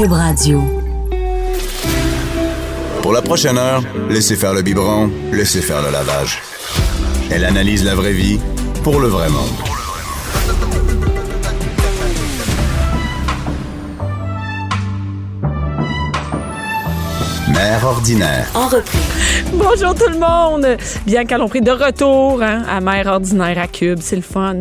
[0.00, 0.62] Cube Radio.
[3.02, 6.40] Pour la prochaine heure, laissez faire le biberon, laissez faire le lavage.
[7.30, 8.38] Elle analyse la vraie vie
[8.82, 9.50] pour le vrai monde.
[17.52, 18.50] Mère ordinaire.
[18.54, 19.02] En reprise.
[19.52, 20.78] Bonjour tout le monde!
[21.04, 24.60] Bien qu'à l'on pris de retour hein, à Mère Ordinaire à Cube, c'est le fun.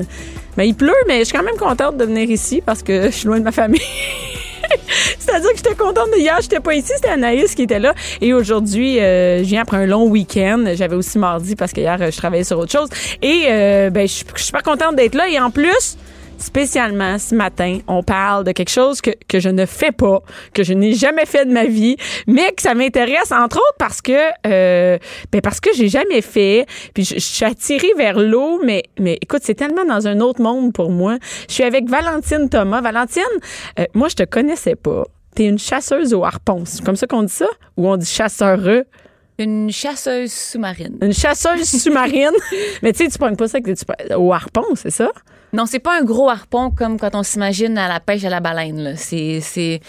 [0.58, 3.16] Mais il pleut, mais je suis quand même contente de venir ici parce que je
[3.16, 3.80] suis loin de ma famille.
[5.30, 7.94] C'est-à-dire que j'étais contente de hier, j'étais pas ici, c'était Anaïs qui était là.
[8.20, 10.64] Et aujourd'hui, euh, je viens après un long week-end.
[10.74, 12.90] J'avais aussi mardi parce que hier, je travaillais sur autre chose.
[13.22, 15.30] Et euh, ben, je suis super contente d'être là.
[15.30, 15.98] Et en plus,
[16.40, 20.64] spécialement ce matin, on parle de quelque chose que, que je ne fais pas, que
[20.64, 24.32] je n'ai jamais fait de ma vie, mais que ça m'intéresse entre autres parce que
[24.48, 24.98] euh,
[25.32, 26.66] ben parce que j'ai jamais fait.
[26.96, 30.42] Puis je, je suis attirée vers l'eau, mais mais écoute, c'est tellement dans un autre
[30.42, 31.18] monde pour moi.
[31.48, 32.82] Je suis avec Valentine Thomas.
[32.82, 33.24] Valentine,
[33.78, 35.04] euh, moi je te connaissais pas.
[35.36, 36.64] T'es une chasseuse au harpon.
[36.66, 37.48] C'est comme ça qu'on dit ça?
[37.78, 38.86] Ou on dit chasseureux?
[39.38, 40.98] Une chasseuse sous-marine.
[41.02, 42.32] Une chasseuse sous-marine?
[42.82, 43.86] mais tu sais, tu prends pas ça que tu,
[44.16, 45.10] au harpon, c'est ça?
[45.54, 48.40] Non, c'est pas un gros harpon comme quand on s'imagine à la pêche à la
[48.42, 48.96] baleine.
[48.98, 49.80] C'est c'est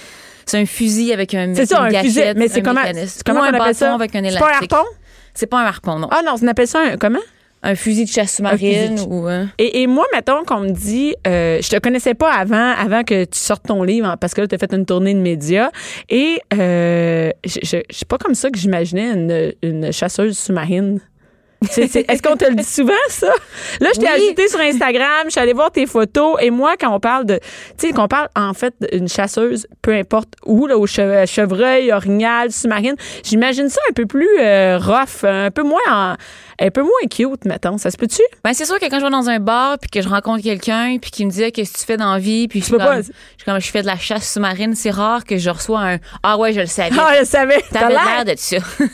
[0.46, 2.20] c'est un fusil avec un C'est ça, une un fusil.
[2.20, 2.80] gâchette, Mais c'est un comment,
[3.26, 3.94] comment on appelle ça?
[3.94, 4.88] avec un C'est pas un harpon?
[5.34, 6.08] C'est pas un harpon, non.
[6.10, 7.18] Ah non, on appelle ça un, comment?
[7.62, 11.14] Un fusil de chasse sous-marine de- ou euh, Et, et moi, mettons qu'on me dit,
[11.26, 14.40] euh, je te connaissais pas avant, avant que tu sortes ton livre, hein, parce que
[14.40, 15.70] là, tu as fait une tournée de médias.
[16.08, 21.00] Et euh, je sais pas comme ça que j'imaginais une, une chasseuse sous-marine.
[21.76, 23.34] Est-ce qu'on te le dit souvent, ça?
[23.82, 24.12] Là, je t'ai Oui.
[24.24, 26.36] ajouté sur Instagram, je suis allée voir tes photos.
[26.40, 27.38] Et moi, quand on parle de.
[27.78, 31.92] Tu sais, qu'on parle en fait d'une chasseuse, peu importe où, là, au che- chevreuil,
[31.92, 36.14] orignal, sous-marine, j'imagine ça un peu plus euh, rough, un peu moins en-
[36.60, 37.78] un peu moins cute, mettons.
[37.78, 38.22] Ça se peut-tu?
[38.44, 40.98] Ben c'est sûr que quand je vais dans un bar puis que je rencontre quelqu'un
[41.00, 42.48] puis qui me dit Ah, qu'est-ce que tu fais dans la vie?
[42.48, 44.90] Puis je suis pas- comme, je suis comme, je fais de la chasse sous-marine, c'est
[44.90, 46.94] rare que je reçois un ah ouais, je le savais.
[46.98, 47.62] Ah, je savais.
[47.70, 48.24] T'as T'avais l'air.
[48.24, 48.56] de ça.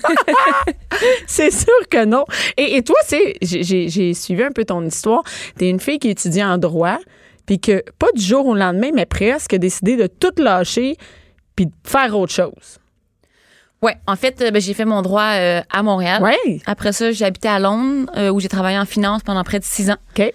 [1.27, 2.25] C'est sûr que non.
[2.57, 5.23] Et, et toi, c'est, j'ai- j'ai suivi un peu ton histoire.
[5.59, 6.99] T'es une fille qui étudie en droit,
[7.47, 10.97] puis que pas du jour au lendemain, mais presque, a décidé de tout lâcher
[11.55, 12.79] puis de faire autre chose.
[13.87, 16.23] Ouais, en fait, euh, ben, j'ai fait mon droit euh, à Montréal.
[16.23, 16.61] Ouais.
[16.67, 19.91] Après ça, j'ai habité à Londres où j'ai travaillé en finance pendant près de six
[19.91, 19.97] ans.
[20.17, 20.33] OK.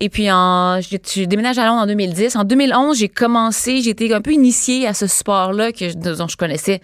[0.00, 2.36] Et puis, en, j'ai, déménagé à Londres en 2010.
[2.36, 6.36] En 2011, j'ai commencé, j'ai été un peu initiée à ce sport-là que, dont je
[6.36, 6.80] connaissais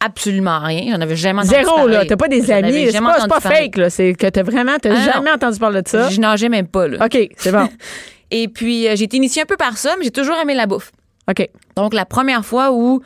[0.00, 0.94] absolument rien.
[0.94, 1.94] J'en avais jamais entendu Zéro, parler.
[1.94, 2.06] là.
[2.06, 2.88] T'as pas des amis.
[2.90, 3.90] C'est pas, pas fake, là.
[3.90, 5.12] C'est que t'as vraiment, t'as Ah, non.
[5.12, 6.08] jamais entendu parler de ça.
[6.10, 7.04] Je nageais même pas, là.
[7.06, 7.68] OK, c'est bon.
[8.32, 10.66] Et puis, euh, j'ai été initiée un peu par ça, mais j'ai toujours aimé la
[10.66, 10.90] bouffe.
[11.28, 11.48] OK.
[11.76, 13.02] Donc, la première fois où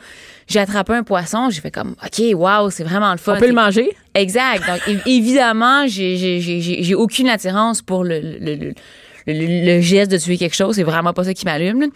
[0.47, 3.35] j'ai attrapé un poisson, j'ai fait comme, OK, wow, c'est vraiment le fun.
[3.35, 3.89] On peut le manger?
[4.13, 4.63] Exact.
[4.67, 8.73] Donc, évidemment, j'ai- j'ai j'ai- j'ai- j'ai aucune attirance pour le, le, le,
[9.27, 10.75] le- geste de tuer quelque chose.
[10.75, 11.87] C'est vraiment pas ça qui m'allume.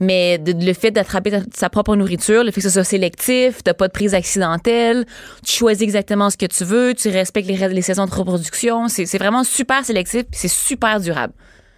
[0.00, 3.74] Mais de- le fait d'attraper sa propre nourriture, le fait que ce soit sélectif, t'as
[3.74, 5.04] pas de prise accidentelle,
[5.44, 8.88] tu choisis exactement ce que tu veux, tu respectes les, les saisons de reproduction.
[8.88, 11.32] C'est vraiment super sélectif c'est super durable.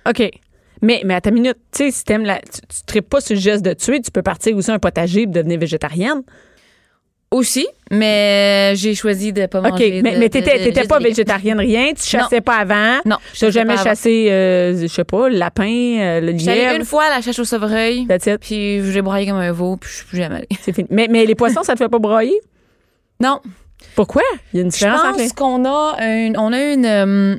[0.09, 0.31] OK.
[0.83, 2.39] Mais, mais à ta minute, tu sais, si t'aimes la.
[2.39, 5.23] Tu, tu tripes pas sur le geste de tuer, tu peux partir aussi un potager
[5.23, 6.23] et devenir végétarienne.
[7.33, 10.01] Aussi, mais j'ai choisi de pas OK, manger.
[10.03, 11.93] mais, de- mais t'étais, de- t'étais pas végétarienne, rien.
[11.93, 12.43] Tu chassais Non.
[12.43, 12.97] pas avant.
[13.07, 15.63] Non, je T'as chassais jamais chassé, euh, je sais pas, le lapin,
[16.01, 16.75] euh, le J'allais lièvre.
[16.81, 18.09] une fois à la chasse au sevreuil,
[18.41, 20.49] puis j'ai broyé comme un veau, puis je suis plus jamais allée.
[20.61, 20.89] C'est fini.
[20.91, 22.37] Mais, mais les poissons, ça te fait pas broyer?
[23.21, 23.41] Non,
[23.95, 24.23] Pourquoi?
[24.53, 25.23] Il y a une je différence les...
[25.25, 27.37] pense qu'on a une, on a une, euh,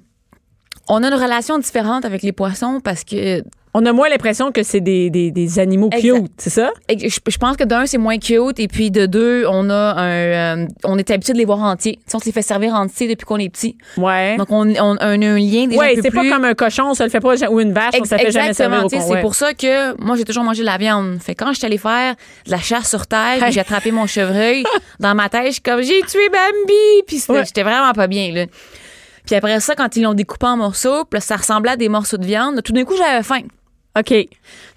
[0.94, 3.42] on a une relation différente avec les poissons parce que
[3.74, 6.20] On a moins l'impression que c'est des, des, des animaux Exact.
[6.24, 6.72] cute, c'est ça?
[6.90, 10.58] je, je pense que d'un c'est moins cute et puis de deux on a un,
[10.58, 11.96] euh, on est habitué de les voir entiers.
[11.96, 14.36] Tu sais, on s'est fait servir entier depuis qu'on est petit, Ouais.
[14.36, 16.94] donc on, on, on a un lien déjà ouais, c'est pas comme un cochon, on
[16.94, 19.22] se le fait pas, ou une vache, on se Ex- fait jamais servir au c'est
[19.22, 21.20] pour ça que moi j'ai toujours mangé de la viande.
[21.22, 22.16] Fait que quand je suis allée faire
[22.48, 24.66] de la chasse sur terre, j'ai attrapé mon chevreuil
[25.00, 27.46] dans ma tête, je suis comme j'ai tué Bambi, puis Ouais.
[27.46, 28.46] j'étais vraiment pas bien là.
[29.32, 31.88] Puis après ça quand ils l'ont découpé en morceaux, puis là, ça ressemblait à des
[31.90, 33.42] morceaux de viande, tout d'un coup j'avais faim.
[33.98, 34.10] OK.
[34.10, 34.24] Là,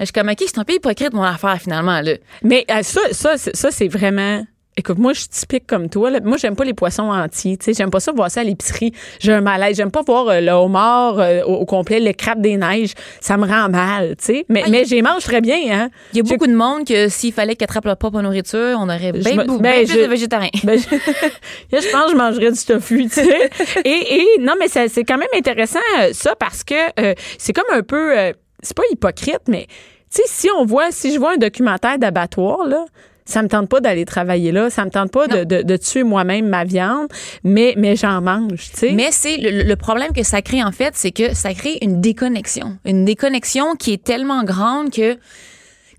[0.01, 2.13] je suis comme OK, c'est un peu hypocrite mon affaire finalement là.
[2.43, 4.45] Mais euh, ça, ça, c'est- ça c'est vraiment
[4.77, 6.11] Écoute, moi, je suis typique comme toi.
[6.11, 6.19] là.
[6.23, 7.57] Moi, j'aime pas les poissons entiers.
[7.57, 8.93] Tu sais, j'aime pas ça voir ça à l'épicerie.
[9.21, 9.77] J'ai un malaise.
[9.77, 12.95] J'aime pas voir euh, le homard euh, au, au complet, le crabe des neiges.
[13.21, 14.45] Ça me rend mal, tu sais.
[14.49, 15.91] Mais, Ah, mais j'y mange très bien, hein.
[16.13, 18.89] Il y a beaucoup de monde que s'il fallait qu'ils attrapent leur propre nourriture, on
[18.89, 20.51] aurait bien, ben, plus je- de végétariens.
[20.65, 20.77] Ben,
[21.73, 23.51] je, pense que je mangerais du tofu, tu sais.
[23.85, 27.65] Et, et non, mais c'est quand même intéressant, euh, ça, parce que euh, c'est comme
[27.73, 28.13] un peu...
[28.61, 29.67] c'est pas hypocrite, mais
[30.13, 30.91] tu sais, si on voit...
[30.91, 32.85] Si je vois un documentaire d'abattoir, là,
[33.27, 34.69] ça me tente pas d'aller travailler là.
[34.71, 37.09] Ça me tente pas de, de- de tuer moi-même ma viande,
[37.43, 38.93] mais, mais j'en mange, tu sais.
[38.93, 42.01] Mais c'est le, le problème que ça crée en fait, c'est que ça crée une
[42.01, 45.17] déconnexion, une déconnexion qui est tellement grande que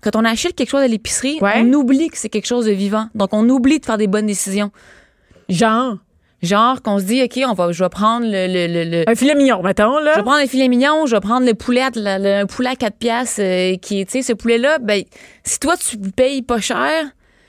[0.02, 1.54] quand on achète quelque chose à l'épicerie, Ouais.
[1.56, 3.08] on oublie que c'est quelque chose de vivant.
[3.16, 4.70] Donc on oublie de faire des bonnes décisions.
[5.48, 5.96] Genre,
[6.42, 9.34] Genre qu'on se dit ok, on va, je vais prendre le, le, le- un filet
[9.34, 10.12] mignon, mettons, là.
[10.12, 12.94] je vais prendre un filet mignon, je vais prendre le poulet, le, poulet à 4
[12.98, 15.02] piastres euh, qui est, tu sais, ce poulet-là, ben,
[15.44, 17.04] si toi tu payes pas cher,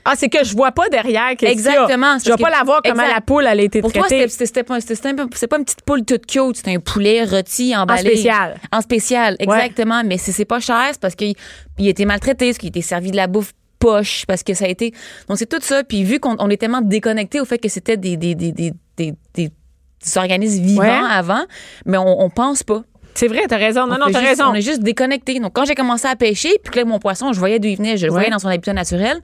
[0.09, 1.51] Ah, c'est que je vois pas derrière qu'est-ce.
[1.51, 3.13] Exactement, Je vais pas la voir comment Exact.
[3.15, 4.27] la poule, elle a été Pour toi, traitée.
[4.27, 6.79] c'était- c'était c'était pas, c'était- c'était c'est pas une petite poule toute cute, c'est un
[6.79, 8.01] poulet rôti, emballé.
[8.11, 8.55] spécial.
[8.71, 10.01] En spécial, exactement.
[10.05, 11.33] Mais si c'est pas cher, c'est parce qu'il
[11.77, 14.53] il a été maltraité, parce qu'il a été servi de la bouffe poche, parce que
[14.53, 14.91] ça a été.
[15.29, 15.83] Donc, c'est tout ça.
[15.83, 18.73] Puis, vu qu'on on est tellement déconnecté au fait que c'était des, des, des, des,
[18.97, 19.51] des,
[20.15, 20.99] organismes vivants Ouais.
[21.11, 21.43] avant,
[21.85, 22.81] mais on, on pense pas.
[23.13, 23.87] C'est vrai, t'as raison.
[23.87, 24.45] Non, On non, t'as raison.
[24.47, 25.39] On est juste déconnecté.
[25.39, 27.75] Donc, quand j'ai commencé à pêcher, puis que là, mon poisson, je voyais d'où il
[27.77, 28.17] venait, je le Ouais.
[28.19, 29.19] voyais dans son habitat naturel.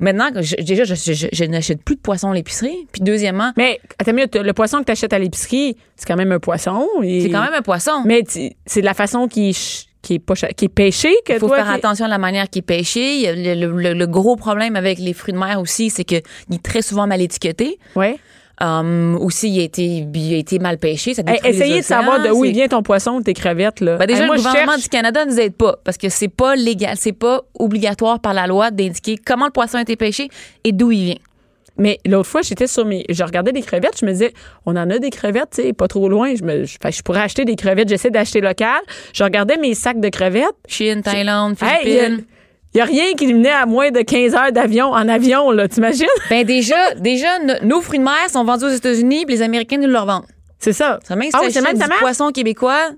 [0.00, 2.86] Maintenant, je- déjà, je, je- je n'achète plus de poisson à l'épicerie.
[2.92, 6.32] Puis, deuxièmement, Mais attends minute, le poisson que tu achètes à l'épicerie, c'est quand même
[6.32, 6.86] un poisson.
[7.02, 8.02] et- c'est quand même un poisson.
[8.06, 9.56] Mais c'est de la façon qui
[10.02, 11.56] qui est, pas qui est pêché que Il faut toi.
[11.58, 13.30] faire qui- attention à la manière qu'il est pêché.
[13.36, 17.20] Le gros problème avec les fruits de mer aussi, c'est qu'il est très souvent mal
[17.20, 17.78] étiqueté.
[17.94, 18.16] Ouais.
[18.62, 21.14] Um, aussi, il a, été, il a été mal pêché.
[21.14, 23.80] Ça Hey, essayez de savoir de où il vient ton poisson, tes crevettes.
[23.80, 23.96] Là.
[23.96, 26.10] Ben déjà, Hey, moi, le gouvernement cherche- du Canada ne nous aide pas parce que
[26.10, 29.96] c'est pas légal, c'est pas obligatoire par la loi d'indiquer comment le poisson a été
[29.96, 30.28] pêché
[30.64, 31.16] et d'où il vient.
[31.78, 33.06] Mais l'autre fois, j'étais sur mes.
[33.08, 34.34] Je regardais des crevettes, je me disais,
[34.66, 36.34] on en a des crevettes, tu sais, pas trop loin.
[36.34, 37.88] Je, me, je, pourrais acheter des crevettes.
[37.88, 38.80] J'essaie d'acheter local.
[39.14, 40.44] Je regardais mes sacs de crevettes.
[40.68, 42.18] Chine, Thaïlande, Hey,
[42.74, 45.68] il y a- rien qui venait à moins de 15 heures d'avion en avion, là,
[45.68, 46.06] t'imagines?
[46.30, 49.78] Ben déjà, déjà no- nos fruits de mer sont vendus aux États-Unis, puis les Américains
[49.78, 50.26] nous le revendent.
[50.58, 51.00] C'est ça.
[51.06, 52.90] Ça même si Ah tu oui, c'est achètes même du poisson québécois,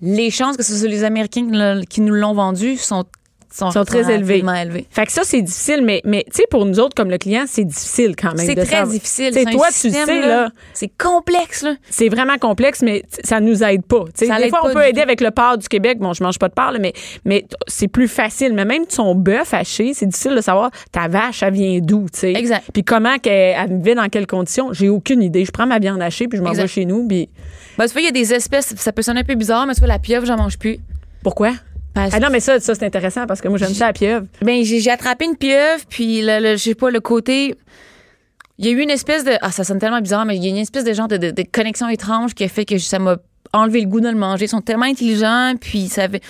[0.00, 3.04] les chances que ce soit les Américains qui nous l'ont vendu sont,
[3.52, 4.44] sont, Sont très élevés.
[4.90, 7.44] Fait que ça, c'est difficile, mais, mais tu sais, pour nous autres, comme le client,
[7.46, 8.46] c'est difficile quand même.
[8.46, 8.88] C'est très savoir.
[8.88, 9.30] difficile.
[9.32, 11.74] C'est toi, tu système, sais, là, C'est complexe, là.
[11.90, 14.04] c'est vraiment complexe, mais ça nous aide pas.
[14.14, 15.98] Ça des fois, on peut aider avec le porc du Québec.
[15.98, 16.92] Bon, je mange pas de porc, là, mais,
[17.24, 18.52] mais c'est plus facile.
[18.54, 22.20] Mais même son bœuf haché, c'est difficile de savoir ta vache, elle vient d'où, tu
[22.20, 22.32] sais?
[22.32, 22.64] Exact.
[22.72, 24.72] Puis comment qu'elle elle vit dans quelles conditions?
[24.72, 25.44] J'ai aucune idée.
[25.44, 27.28] Je prends ma viande hachée, puis je m'en vais chez nous, puis
[27.78, 29.74] Ben, tu vois, il y a des espèces, ça peut sonner un peu bizarre, mais
[29.74, 30.78] tu vois, la pieuvre, j'en mange plus.
[31.22, 31.52] pourquoi?
[31.94, 34.26] Ah non, mais ça, ça c'est intéressant parce que moi, j'aime ça la pieuvre.
[34.40, 37.54] Ben, j'ai attrapé une pieuvre, puis le- je sais pas, le côté.
[38.58, 39.32] Il y a eu une espèce de.
[39.42, 41.30] Ah, ça sonne tellement bizarre, mais il y a une espèce de genre de, de-
[41.30, 43.16] de connexion étrange qui a fait que ça m'a
[43.52, 44.44] enlevé le goût de le manger.
[44.44, 46.20] Ils sont tellement intelligents, puis ça avait.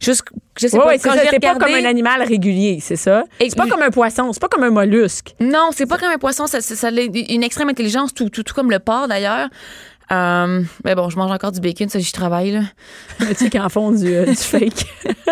[0.00, 0.24] Juste,
[0.60, 1.38] je sais Ouais, pas, ouais, quand ça.
[1.40, 3.24] pas comme un animal régulier, c'est ça?
[3.40, 5.34] Et- C'est pas comme un poisson, c'est pas comme un mollusque.
[5.40, 8.42] Non, c'est pas comme un poisson, ça, ça, ça a une extrême intelligence, tout, tout,
[8.42, 9.48] tout comme le porc d'ailleurs.
[10.12, 12.60] Euh, mais bon, je mange encore du bacon, ça j'y travaille là.
[13.18, 14.86] tu sais, qui en font du, euh, du fake.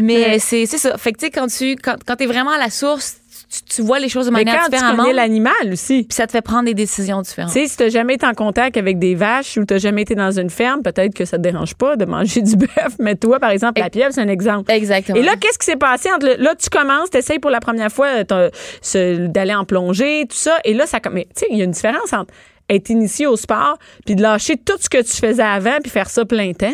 [0.00, 0.96] Mais c'est c'est ça.
[0.98, 3.16] Fait que tu sais, quand tu quand, quand t'es vraiment à la source,
[3.50, 6.02] tu, tu vois les choses de Mais manière quand tu connais l'animal aussi.
[6.02, 7.52] Puis ça te fait prendre des décisions différentes.
[7.52, 10.14] Tu sais, si t'as jamais été en contact avec des vaches ou t'as jamais été
[10.14, 12.96] dans une ferme, peut-être que ça te dérange pas de manger du bœuf.
[12.98, 14.70] Mais toi, par exemple, la pieuvre, c'est un exemple.
[14.70, 15.16] Exactement.
[15.18, 17.90] Et là, qu'est-ce qui s'est passé entre le- là, tu commences, t'essayes pour la première
[17.92, 21.60] fois euh, d'aller en plongée, tout ça, et là, ça, mais tu sais, il y
[21.62, 22.32] a une différence entre
[22.70, 26.08] être initié au sport puis de lâcher tout ce que tu faisais avant puis faire
[26.10, 26.72] ça plein temps.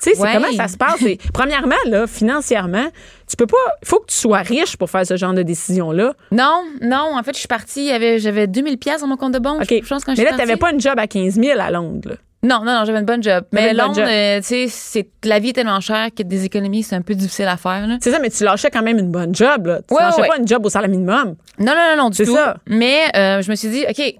[0.00, 1.02] Tu sais, c'est comment ça se passe?
[1.02, 2.86] Et premièrement, là, financièrement,
[3.28, 3.56] tu peux pas.
[3.82, 6.14] Il faut que tu sois riche pour faire ce genre de décision-là.
[6.32, 9.62] Non, non, en fait, je suis partie, j'avais 2000 pièces dans mon compte de banque.
[9.62, 9.68] OK.
[9.82, 10.58] Je pense quand mais là, t'avais partie.
[10.58, 12.10] pas une job à 15 000 à Londres.
[12.10, 12.16] là.
[12.44, 13.44] Non, non, non, j'avais une bonne job.
[13.52, 16.94] Mais Londres, euh, tu sais, c'est la vie est tellement chère que des économies, c'est
[16.94, 17.86] un peu difficile à faire.
[17.86, 17.96] Là.
[18.00, 19.66] C'est ça, mais tu lâchais quand même une bonne job.
[19.66, 19.80] Là.
[19.88, 20.28] Tu Ouais, lâchais ouais.
[20.28, 21.36] pas une job au salaire minimum.
[21.58, 22.34] Non, non, non, non, du C'est tout.
[22.36, 22.56] ça.
[22.66, 24.14] Mais euh, je me suis dit, OK,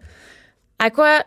[0.84, 1.20] à quoi.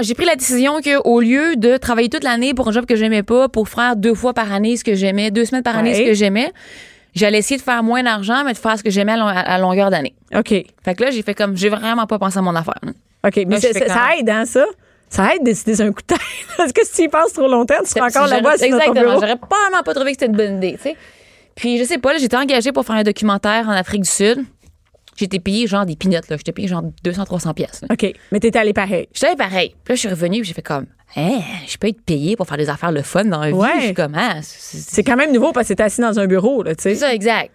[0.00, 3.22] J'ai pris la décision qu'au lieu de travailler toute l'année pour un job que j'aimais
[3.22, 5.96] pas, pour faire deux fois par année ce que j'aimais, deux semaines par année Ouais.
[5.98, 6.50] ce que j'aimais,
[7.14, 9.58] j'allais essayer de faire moins d'argent, mais de faire ce que j'aimais à, long- à
[9.58, 10.14] longueur d'année.
[10.34, 10.48] OK.
[10.48, 12.78] Fait que là, j'ai fait comme, j'ai vraiment pas pensé à mon affaire.
[13.26, 13.36] OK.
[13.46, 14.64] Mais Là, ça, ça aide, hein, ça?
[15.10, 16.18] Ça aide de décider sur un coup de tête.
[16.56, 19.12] Parce que si tu y passes trop longtemps, tu seras encore là-bas sur Exactement.
[19.12, 20.96] J'aurais probablement pas trouvé que c'était une bonne idée, tu sais.
[21.54, 24.42] Puis, je sais pas, là, j'étais engagée pour faire un documentaire en Afrique du Sud.
[25.16, 26.36] J'étais payée genre des pinottes, là.
[26.36, 27.82] J'étais payée genre 200-300 pièces.
[27.90, 28.12] OK.
[28.32, 29.08] Mais t'étais allé pareil.
[29.12, 29.70] J'étais pareil.
[29.84, 32.56] Puis là, je suis revenue j'ai fait comme, hein, je peux être payée pour faire
[32.56, 33.52] des affaires le fun dans la vie.
[33.54, 33.68] Ouais.
[33.78, 36.62] Je suis comme, ah, c'est- quand même nouveau parce que t'es assis dans un bureau,
[36.62, 36.94] là, tu sais.
[36.94, 37.54] c'est ça, exact.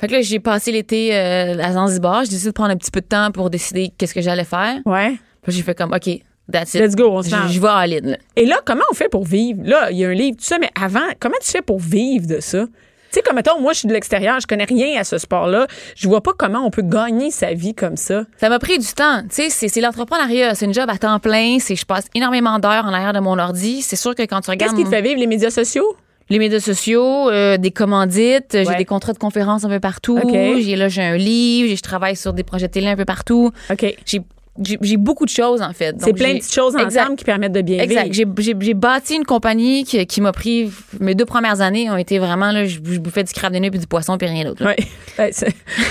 [0.00, 2.24] Fait que là, j'ai passé l'été euh, à Zanzibar.
[2.24, 4.78] J'ai décidé de prendre un petit peu de temps pour décider qu'est-ce que j'allais faire.
[4.84, 5.14] Ouais.
[5.42, 6.08] Puis j'ai fait comme, OK,
[6.50, 6.80] that's it.
[6.80, 8.18] Let's go, on se Je vais à l'île.
[8.34, 9.60] Et là, comment on fait pour vivre?
[9.64, 12.26] Là, il y a un livre, tout ça, mais avant, comment tu fais pour vivre
[12.26, 12.64] de ça?
[13.12, 15.66] Tu sais, comme mettons, moi, je suis de l'extérieur, je connais rien à ce sport-là.
[15.96, 18.22] Je vois pas comment on peut gagner sa vie comme ça.
[18.38, 19.20] Ça m'a pris du temps.
[19.28, 20.54] Tu sais, c'est, l'entrepreneuriat.
[20.54, 21.58] C'est une job à temps plein.
[21.60, 23.82] C'est, je passe énormément d'heures en arrière de mon ordi.
[23.82, 25.20] C'est sûr que quand tu Qu'est-ce regardes qui te fait vivre?
[25.20, 25.84] Les médias sociaux?
[26.30, 28.64] les médias sociaux, euh, des commandites, Ouais.
[28.64, 30.18] j'ai des contrats de conférences un peu partout.
[30.60, 33.50] J'ai là, j'ai un livre, je travaille sur des projets télé un peu partout.
[33.70, 33.94] OK.
[34.06, 34.22] J'ai,
[34.60, 35.96] j'ai, beaucoup de choses, en fait.
[35.98, 37.16] C'est plein de petites choses ensemble Exact.
[37.16, 38.12] qui permettent de bien Exact.
[38.12, 38.34] vivre.
[38.38, 40.70] J'ai, j'ai, bâti une compagnie qui, qui m'a pris.
[41.00, 43.70] Mes deux premières années ont été vraiment là, je, je bouffais du crabe de nez
[43.70, 44.64] puis du poisson puis rien d'autre.
[44.64, 44.76] Ouais.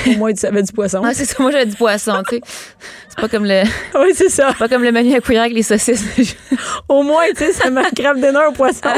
[0.07, 1.01] Au moins, tu savais du poisson.
[1.03, 2.41] Ah, c'est ça, moi j'avais du poisson, tu sais.
[3.09, 3.63] C'est pas comme le
[3.99, 4.53] oui, c'est ça.
[4.53, 6.35] pas comme le menu à cuillère avec les saucisses.
[6.87, 8.89] Au moins, tu sais, ça m'a grave donné un poisson.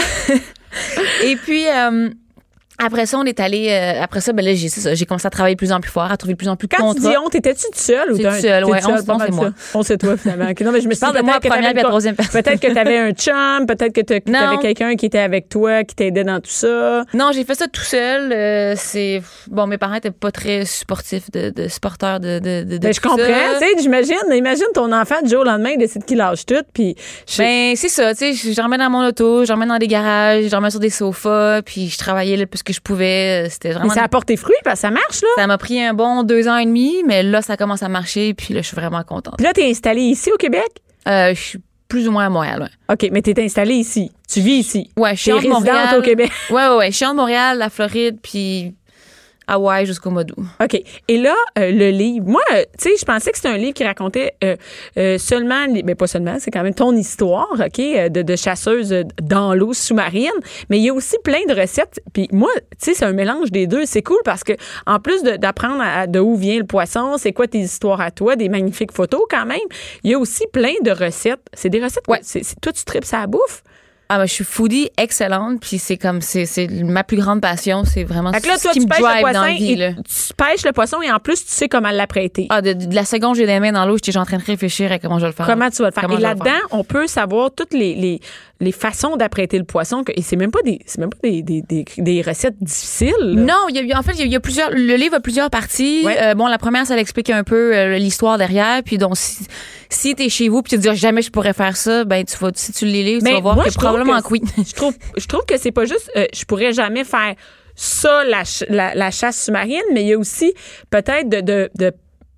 [1.24, 2.10] Et puis euh,
[2.80, 5.28] après ça, on est allé euh, après ça ben là j'ai c'est ça, j'ai commencé
[5.28, 6.94] à travailler de plus en plus fort, à trouver de plus en plus de Quand
[6.94, 9.32] tu dis on, t'étais-tu toute seule ou t'as toute seule, t'es ouais, on- on, c'est
[9.32, 9.52] moi.
[9.76, 10.46] On, c'est toi, finalement.
[10.46, 12.42] Non, mais je me suis parle dit de moi peut-être que première quoi- troisième personne.
[12.44, 16.24] Peut-être que t'avais un chum, peut-être que t'avais quelqu'un qui était avec toi, qui t'aidait
[16.24, 17.04] dans tout ça.
[17.14, 18.32] Non, j'ai fait ça tout seul.
[18.32, 22.74] euh, c'est bon, mes parents étaient pas très supportifs de, de supporters de de, de,
[22.74, 23.18] de Ben, je comprends.
[23.18, 26.56] Tu sais, j'imagine, imagine ton enfant du jour au lendemain, il décide qu'il lâche tout,
[26.74, 26.96] puis
[27.30, 30.72] je- Ben, c'est ça, tu sais, remets dans mon auto, remets dans des garages, remets
[30.72, 33.48] sur des sofas, puis je travaillais le plus que je pouvais.
[33.50, 33.94] C'était mais vraiment.
[33.94, 35.28] ça apporte tes fruits, parce que ça marche, là.
[35.36, 38.34] Ça m'a pris un bon deux ans et demi, mais là, ça commence à marcher,
[38.34, 39.36] puis là, je suis vraiment contente.
[39.38, 40.70] Puis là, t'es installé ici au Québec?
[41.08, 42.94] Euh, je suis plus ou moins à Montréal, ouais.
[42.96, 44.12] OK, mais t'es installé ici.
[44.28, 44.90] Tu vis ici.
[44.98, 46.00] Ouais, je suis résidente Montréal.
[46.00, 46.32] au Québec.
[46.50, 46.92] Ouais, ouais, ouais.
[46.92, 48.74] Je suis entre Montréal, la Floride, puis
[49.48, 50.38] Hawaï jusqu'au mois d'août.
[50.64, 50.82] OK.
[51.08, 53.74] Et là, euh, le livre, moi, euh, tu sais, je pensais que c'était un livre
[53.74, 58.22] qui racontait euh, seulement, les- ben pas seulement, c'est quand même ton histoire, OK, de,
[58.22, 60.30] de chasseuse dans l'eau sous-marine,
[60.70, 62.00] mais il y a aussi plein de recettes.
[62.14, 63.86] Puis moi, tu sais, c'est un mélange des deux.
[63.86, 64.54] C'est cool parce que
[64.86, 68.50] en plus d'apprendre de où vient le poisson, c'est quoi tes histoires à toi, des
[68.50, 69.60] magnifiques photos quand même,
[70.04, 71.42] il y a aussi plein de recettes.
[71.54, 72.20] C'est des recettes, Ouais.
[72.20, 73.64] que- c'est c'est- toi, tu tripes ça à bouffe?
[74.10, 77.84] Ah, ben, je suis foodie excellente, puis c'est comme, c'est, c'est ma plus grande passion,
[77.86, 79.54] c'est vraiment Fait que là, ce toi, qui tu me pêches le dans poisson, la
[79.54, 79.92] vie, et là.
[79.94, 82.46] tu pêches le poisson et en plus, tu sais comment l'apprêter.
[82.50, 84.92] Ah, de, de la seconde j'ai les mains dans l'eau, j'étais en train de réfléchir
[84.92, 85.46] à comment je vais le faire.
[85.48, 86.04] Comment tu vas le faire.
[86.04, 88.20] Comment et là-dedans, on peut savoir toutes les, les,
[88.60, 90.04] les façons d'apprêter le poisson.
[90.04, 93.14] que- et c'est même pas des, c'est même pas des, des, des, des recettes difficiles.
[93.20, 93.42] là.
[93.42, 94.70] Non, il y a, en fait, il y a- il y, a plusieurs.
[94.70, 96.04] Le livre a plusieurs parties.
[96.06, 96.18] Ouais.
[96.22, 98.84] Euh, bon, la première, ça l'explique un peu euh, l'histoire derrière.
[98.84, 99.46] Puis donc, si,
[99.94, 102.38] si t'es chez vous, puis tu te dis jamais je pourrais faire ça, ben tu
[102.38, 104.42] vas, si tu les lis, tu vas voir moi, que je trouve probablement que oui.
[104.66, 107.36] je trouve, je trouve que c'est pas juste, euh, je pourrais jamais faire
[107.76, 110.54] ça, la, ch- la, la chasse sous-marine, mais il y a aussi
[110.90, 111.92] peut-être de, de, de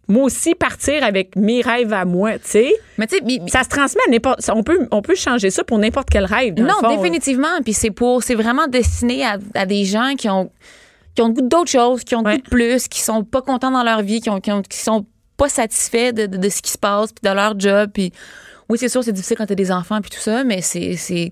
[0.07, 2.74] moi aussi partir avec mes rêves à moi, tu sais.
[2.97, 5.77] Mais tu sais, Ça se transmet à n'importe, on peut, on peut changer ça pour
[5.79, 6.53] n'importe quel rêve.
[6.59, 6.95] non, fond.
[6.95, 7.59] définitivement.
[7.63, 10.51] Puis c'est pour, c'est vraiment destiné à, à des gens qui ont,
[11.15, 12.35] qui ont le goût d'autres choses, qui ont le Ouais.
[12.38, 14.77] goût de plus, qui sont pas contents dans leur vie, qui ont, qui, ont- qui
[14.77, 15.05] sont
[15.38, 17.89] pas satisfaits de, de, de ce qui se passe, puis de leur job.
[17.94, 18.12] Puis
[18.70, 21.32] oui, c'est sûr, c'est difficile quand t'as des enfants puis tout ça, mais c'est, c'est,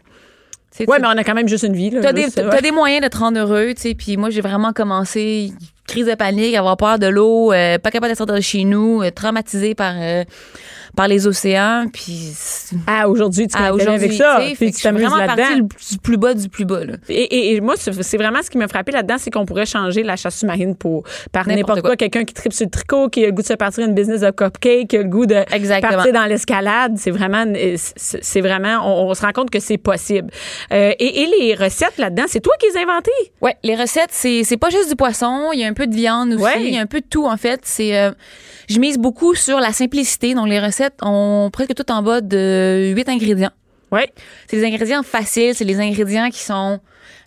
[0.80, 1.92] Ouais, mais on a quand même juste une vie.
[2.02, 2.28] T'as des,
[2.62, 3.94] des moyens de te rendre heureux, tu sais.
[3.94, 5.54] Puis moi, j'ai vraiment commencé
[5.86, 9.04] crise de panique, avoir peur de l'eau, euh, pas capable de sortir de chez nous,
[9.04, 10.24] euh, traumatisé par euh,
[10.96, 11.86] par les océans.
[11.92, 12.32] Puis
[12.88, 14.42] Ah, aujourd'hui, tu à connais avec aujourd'hui, ça.
[14.56, 15.68] Puis tu t'amuses vraiment là-dedans.
[15.92, 16.86] du plus bas du plus bas.
[16.86, 16.94] Là.
[17.10, 20.04] Et, et- et moi, c'est vraiment ce qui m'a frappé là-dedans, c'est qu'on pourrait changer
[20.04, 21.90] la chasse sous-marine pour par N'importe quoi.
[21.92, 21.96] quoi.
[21.98, 24.22] Quelqu'un qui tripe sur le tricot, qui a le goût de se partir une business
[24.22, 25.94] de cupcake, qui a le goût de Exactement.
[25.96, 26.94] partir dans l'escalade.
[26.98, 30.30] C'est vraiment, euh, c'est c'est vraiment, on, on se rend compte que c'est possible.
[30.72, 33.12] Euh, et, et les recettes là-dedans, c'est toi qui les as inventées?
[33.42, 35.96] Ouais, les recettes, c'est c'est pas juste du poisson, il y a un peu de
[35.96, 36.64] viande aussi, Ouais.
[36.64, 37.62] il y a un peu de tout en fait.
[37.64, 38.12] C'est euh,
[38.70, 40.34] je mise beaucoup sur la simplicité.
[40.36, 43.52] Donc les recettes ont presque tout en bas de 8 ingrédients.
[43.92, 44.12] Ouais.
[44.50, 46.80] C'est des ingrédients faciles, c'est les ingrédients qui sont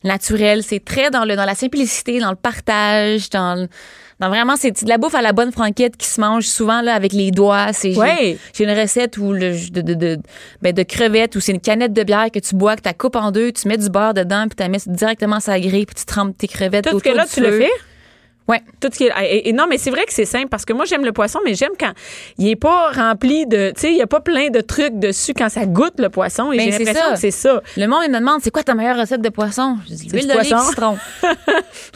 [0.04, 0.62] naturels.
[0.62, 3.68] C'est très dans le dans la simplicité, dans le partage, dans le-
[4.18, 6.94] dans vraiment c'est de la bouffe à la bonne franquette qui se mange souvent là
[6.94, 7.72] avec les doigts.
[7.72, 8.38] C'est j'ai- Ouais.
[8.54, 10.18] j'ai une recette où le de de de,
[10.62, 13.16] ben, de crevettes où c'est une canette de bière que tu bois, que tu coupes
[13.16, 15.86] en deux, tu mets du beurre dedans, puis tu la mets directement sur la grille,
[15.86, 17.58] puis tu trempes tes crevettes Tout ce autour que là, du tu le feu.
[17.60, 17.70] fais?
[18.48, 18.60] Ouais.
[18.80, 20.72] Tout ce qui est- et, et non, mais c'est vrai que c'est simple parce que
[20.72, 21.92] moi, j'aime le poisson, mais j'aime quand
[22.38, 23.72] il est pas rempli de.
[23.74, 26.52] Tu sais, il y a pas plein de trucs dessus quand ça goûte le poisson.
[26.52, 27.60] Et Ben, j'ai l'impression que c'est ça.
[27.76, 29.76] Le monde il me demande c'est quoi ta meilleure recette de poisson?
[29.88, 30.96] Je dis l'huile d'olive citron.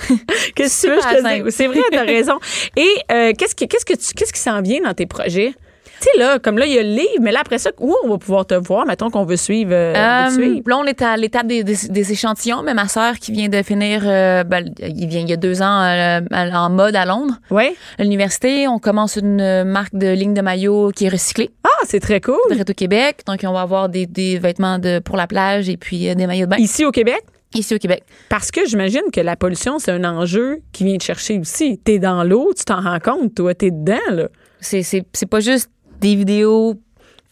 [0.55, 1.51] Qu'est-ce que tu veux, je te?
[1.51, 2.39] C'est vrai, t'as raison.
[2.77, 5.55] Et euh, qu'est-ce, que, qu'est-ce, que tu, qu'est-ce qui s'en vient dans tes projets?
[6.01, 7.95] Tu sais, là, comme là, il y a le livre, mais là, après ça, où
[8.05, 8.87] on va pouvoir te voir?
[8.87, 9.73] Mettons qu'on veut suivre.
[9.75, 10.63] euh, Euh, veut te suivre.
[10.69, 13.63] là, on est à l'étape des, des- des échantillons, mais ma sœur qui vient de
[13.63, 17.35] finir, euh, ben, il vient il y a deux ans euh, en mode à Londres,
[17.51, 17.75] Oui.
[17.99, 18.67] à l'université.
[18.67, 22.21] On commence une euh, marque de ligne de maillot qui est recyclée, Ah, c'est très
[22.23, 22.37] cool.
[22.51, 23.21] direct au Québec.
[23.27, 26.27] Donc, on va avoir des, des vêtements de, pour la plage et puis euh, des
[26.27, 26.57] maillots de bain.
[26.57, 27.21] Ici au Québec?
[27.53, 28.05] ici au Québec.
[28.29, 31.79] Parce que j'imagine que la pollution, c'est un enjeu qui vient te chercher aussi.
[31.85, 34.29] T'es dans l'eau, tu t'en rends compte, toi, t'es dedans, là.
[34.61, 34.87] C'est
[35.29, 35.69] pas juste
[36.01, 36.75] des vidéos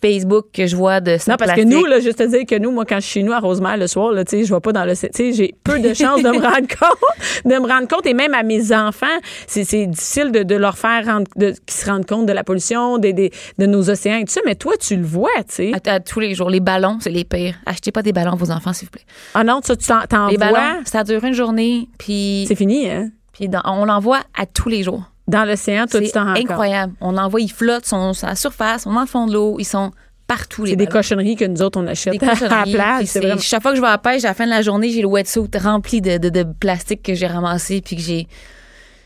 [0.01, 2.71] Facebook que je vois de Non, parce que nous, là, juste te dire que nous,
[2.71, 4.85] moi, quand je suis chez nous à Rosemère le soir, là, je vais pas dans
[4.85, 8.33] le, j'ai peu de chances de me rendre compte, de me rendre compte, et même
[8.33, 9.07] à mes enfants,
[9.49, 12.99] c'est, difficile de, de leur faire rendre, de, qu'ils se rendent compte de la pollution,
[12.99, 15.73] des, des- de nos océans et tout ça, mais toi, tu le vois, tu sais.
[15.89, 16.49] à, à tous les jours.
[16.49, 17.57] Les ballons, c'est les pires.
[17.67, 19.07] Achetez pas des ballons à vos enfants, s'il vous plaît.
[19.35, 22.55] Ah non, ça, tu t'en, t'en Les vois, ballons, ça dure une journée, puis, c'est
[22.55, 23.09] fini, hein?
[23.33, 25.03] puis dans- on l'envoie à tous les jours.
[25.29, 26.51] Dans l'océan, t'en rends compte.
[26.51, 26.95] incroyable.
[27.01, 29.57] On l'envoie, ils flottent, sont à la surface, on est dans le fond de l'eau,
[29.61, 29.93] ils sont
[30.27, 30.67] partout.
[30.67, 33.07] C'est des cochonneries que nous autres, on achète Des à la plage.
[33.15, 33.39] vraiment...
[33.39, 35.01] Chaque fois que je vais à la pêche, à la fin de la journée, j'ai
[35.03, 38.27] le wetsuit rempli de, de, de plastique que j'ai ramassé puis que j'ai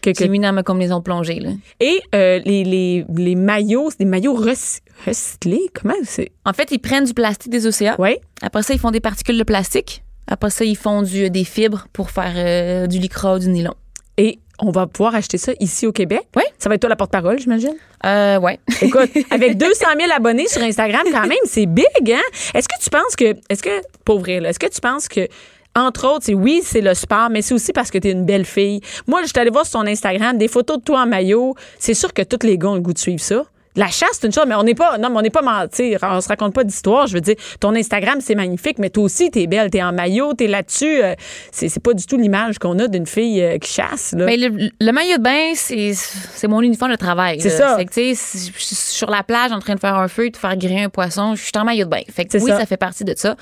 [0.00, 1.38] que- que- mis dans ma combinaison plongée.
[1.38, 1.50] Là.
[1.80, 5.70] Et euh, les, les, les maillots, c'est des maillots recy- recyclés?
[5.80, 6.32] Comment c'est?
[6.44, 7.94] En fait, ils prennent du plastique des océans.
[7.98, 8.16] Oui.
[8.42, 10.02] Après ça, ils font des particules de plastique.
[10.26, 13.74] Après ça, ils font du, des fibres pour faire euh, du lycra ou du nylon.
[14.18, 16.22] Et on va pouvoir acheter ça ici au Québec.
[16.36, 16.44] Oui.
[16.58, 17.74] Ça va être toi la porte-parole, j'imagine?
[18.06, 18.60] Euh, ouais.
[18.80, 22.20] Écoute, avec 200 000 abonnés sur Instagram, quand même, c'est big, hein?
[22.54, 25.26] Est-ce que tu penses que, est-ce que, pour vrai, là, est-ce que tu penses que,
[25.74, 28.24] entre autres, c'est oui, c'est le sport, mais c'est aussi parce que tu es une
[28.24, 28.80] belle fille.
[29.08, 31.56] Moi, je suis allée voir sur ton Instagram des photos de toi en maillot.
[31.78, 33.44] C'est sûr que tous les gars ont le goût de suivre ça.
[33.74, 36.00] La chasse, c'est une chose, mais on n'est pas, non, mais on n'est pas mentir.
[36.02, 37.06] On se raconte pas d'histoire.
[37.06, 40.34] Je veux dire, ton Instagram, c'est magnifique, mais toi aussi, t'es belle, t'es en maillot,
[40.34, 41.02] t'es là-dessus.
[41.02, 41.14] Euh,
[41.50, 44.26] c'est, c'est pas du tout l'image qu'on a d'une fille euh, qui chasse, là.
[44.26, 47.40] Mais le, le maillot de bain, c'est c'est mon uniforme de travail.
[47.40, 47.56] C'est là.
[47.70, 47.76] ça.
[47.78, 50.28] Fait que, tu sais, je suis sur la plage en train de faire un feu,
[50.28, 52.02] de faire griller un poisson, je suis en maillot de bain.
[52.10, 52.60] Fait que C'est oui, ça.
[52.60, 52.66] ça.
[52.66, 53.36] fait partie de ça.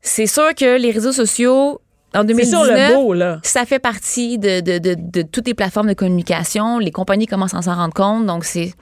[0.00, 1.80] C'est sûr que les réseaux sociaux,
[2.14, 3.40] en c'est 2019, sur le beau, là.
[3.42, 6.78] ça fait partie de, de, de, de toutes les plateformes de communication.
[6.78, 8.26] Les compagnies commencent à s'en rendre compte.
[8.26, 8.72] Donc, c'est.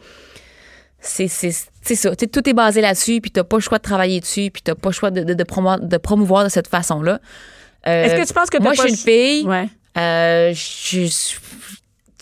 [1.04, 2.11] C'est c'est- c'est ça.
[2.14, 4.62] Tu sais, tout est basé là-dessus, puis t'as pas le choix de travailler dessus, puis
[4.62, 7.21] t'as pas le choix de, de, de promouvoir, de promouvoir de cette façon-là.
[7.88, 9.44] Euh, Est-ce que tu penses que Moi, je suis une le- fille.
[9.47, 9.68] Ouais.
[9.99, 11.06] Euh, je,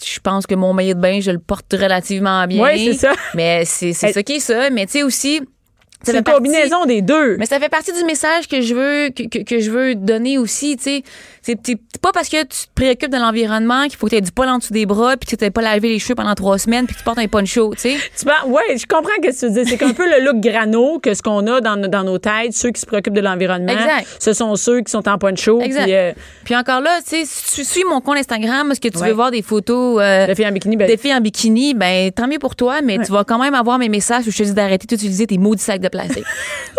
[0.02, 2.64] je pense que mon maillot de bain, je le porte relativement bien.
[2.64, 3.12] Oui, c'est ça.
[3.34, 4.70] Mais c'est ça qui est ça.
[4.70, 5.40] Mais tu sais aussi.
[6.02, 7.37] C'est une combinaison des deux.
[7.37, 10.38] mais ça fait partie du message que je veux que, que, que je veux donner
[10.38, 11.02] aussi, tu sais.
[11.42, 11.57] C'est
[12.02, 14.49] pas parce que tu te préoccupes de l'environnement qu'il faut que tu aies du poil
[14.50, 16.85] en dessous des bras puis que tu n'aies pas lavé les cheveux pendant trois semaines
[16.87, 17.97] puis que tu portes un poncho, tu sais.
[18.19, 19.65] Tu ouais, je comprends ce que tu dire.
[19.67, 22.52] C'est un peu le look grano que ce qu'on a dans, nos- dans nos têtes,
[22.52, 23.73] ceux qui se préoccupent de l'environnement.
[23.73, 24.06] Exact.
[24.19, 25.60] Ce sont ceux qui sont en poncho.
[25.60, 25.84] Exact.
[25.84, 26.13] Puis, euh,
[26.45, 29.08] Puis encore là, tu sais, si tu suis mon compte Instagram, est-ce que tu Ouais.
[29.08, 32.10] veux voir des photos euh, la fille en bikini, ben, des filles en bikini, ben
[32.13, 34.43] tant mieux pour toi, mais tu vas quand même avoir mes messages où je te
[34.43, 36.24] dis d'arrêter d'utiliser tes maudits sacs de plastique.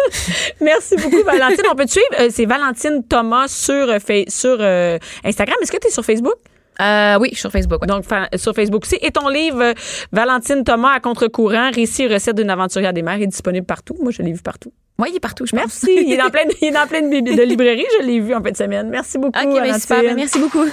[0.62, 1.66] merci beaucoup, Valentine.
[1.72, 2.08] On peut te suivre?
[2.20, 5.58] Euh, c'est Valentine Thomas sur, euh, sur euh, Instagram.
[5.62, 6.36] Est-ce que tu es sur Facebook?
[6.80, 7.82] Euh, oui, je suis sur Facebook.
[7.82, 7.88] ouais.
[7.88, 8.98] Donc, fa- sur Facebook aussi.
[9.02, 9.74] Et ton livre, euh,
[10.12, 13.96] Valentine Thomas à contre-courant, récit et recettes d'une aventurière des mers, est disponible partout.
[14.02, 14.72] Moi, je l'ai vu partout.
[14.98, 15.84] Oui, il est partout, je pense.
[15.84, 16.04] Merci.
[16.06, 17.86] Il est dans plein de, il est dans plein de, librairies.
[18.00, 18.90] Je l'ai vu en fin de semaine.
[18.90, 20.02] Merci beaucoup, OK, ben super.
[20.02, 20.66] Ben, merci beaucoup.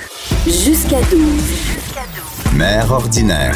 [0.46, 1.20] Jusqu'à 12.
[2.57, 3.55] Mère ordinaire.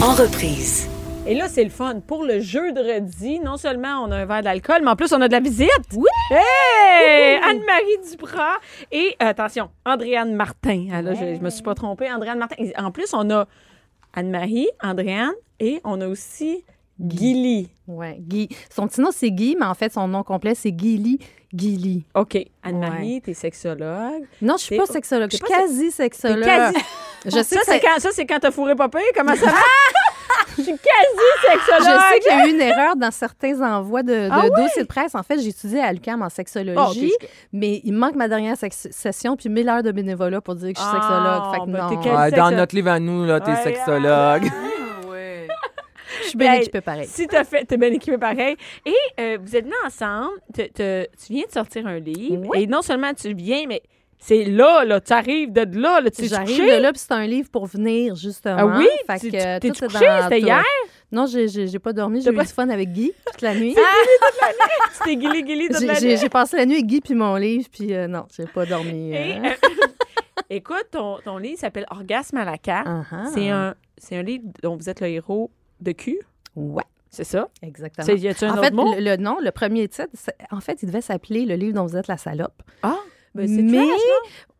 [0.00, 0.88] En reprise.
[1.30, 2.00] Et là, c'est le fun.
[2.00, 5.28] Pour le jeudi, non seulement on a un verre d'alcool, mais en plus, on a
[5.28, 5.68] de la visite.
[5.94, 6.08] Oui!
[6.30, 7.36] Hey!
[7.42, 8.56] Anne-Marie Duprat
[8.90, 10.88] et, euh, attention, Andréane Martin.
[10.92, 12.10] Ah, là, je, je me suis pas trompée.
[12.10, 12.54] Andréane Martin.
[12.58, 13.46] Et En plus, on a
[14.14, 16.64] Anne-Marie, Andréane et on a aussi
[16.98, 17.68] Gilly.
[17.86, 18.48] Ouais, Guy.
[18.74, 21.18] Son petit nom, c'est Guy, mais en fait, son nom complet, c'est Gilly
[21.54, 22.04] Gilly.
[22.14, 22.36] OK.
[22.62, 24.24] Anne-Marie, t'es sexologue.
[24.42, 25.30] Non, je suis pas sexologue.
[25.30, 26.42] Je suis pas quasi sexologue.
[26.44, 26.78] quasi-
[27.24, 28.98] Je sais ça, c'est quand, ça, c'est quand t'as fourré papa.
[29.16, 29.52] Comment ça va?
[30.56, 32.00] Je suis quasi sexologue.
[32.00, 34.50] Je sais qu'il y a eu une erreur dans certains envois de, de Ah oui?
[34.64, 35.14] dossiers de presse.
[35.14, 38.26] En fait, j'ai étudié à l'UQAM en sexologie, Oh, je- mais il me manque ma
[38.28, 41.52] dernière sex- session puis 1000 heures de bénévolat pour dire que je suis Ah, sexologue.
[41.54, 41.60] Fait
[42.00, 44.50] que ben, non, dans notre livre à nous, là, t'es Ouais, sexologue.
[46.22, 47.06] je suis bien Hey, équipée pareil.
[47.06, 48.56] Si t'as fait, t'es bien équipé pareil.
[48.84, 50.38] Et euh, vous êtes venus ensemble.
[50.52, 52.44] te- te- tu viens de sortir un livre.
[52.48, 52.62] Oui.
[52.62, 53.82] Et non seulement tu viens, mais
[54.18, 55.00] c'est là, là.
[55.00, 56.10] Tu arrives de là, là.
[56.10, 58.56] Tu t'es J'arrive de là, puis c'est un livre pour venir, justement.
[58.58, 58.88] Ah oui?
[59.06, 60.06] Fait Tu- que, est couché?
[60.24, 60.62] C'était hier?
[61.10, 62.20] Non, j'ai j'ai- pas dormi.
[62.20, 63.74] J'ai eu pas- du fun avec Guy toute la nuit.
[65.04, 66.16] Tu t'es toute J'ai- la nuit.
[66.18, 69.12] j'ai passé la nuit avec Guy puis mon livre, puis euh, non, j'ai pas dormi.
[69.12, 69.42] Et, euh.
[69.44, 69.50] euh,
[70.50, 72.86] écoute, ton, ton livre s'appelle Orgasme à la carte.
[72.88, 73.24] Ah, ah.
[73.32, 75.50] C'est un, c'est un livre dont vous êtes le héros
[75.80, 76.18] de cul.
[76.56, 77.48] Ouais, C'est ça?
[77.62, 78.06] exactement.
[78.16, 78.94] Y a-tu un en autre fait, mot?
[78.94, 80.08] le, le nom, le premier titre,
[80.50, 82.62] en fait, il devait s'appeler Le livre dont vous êtes la salope.
[82.82, 82.98] Ah,
[83.34, 83.78] ben mais,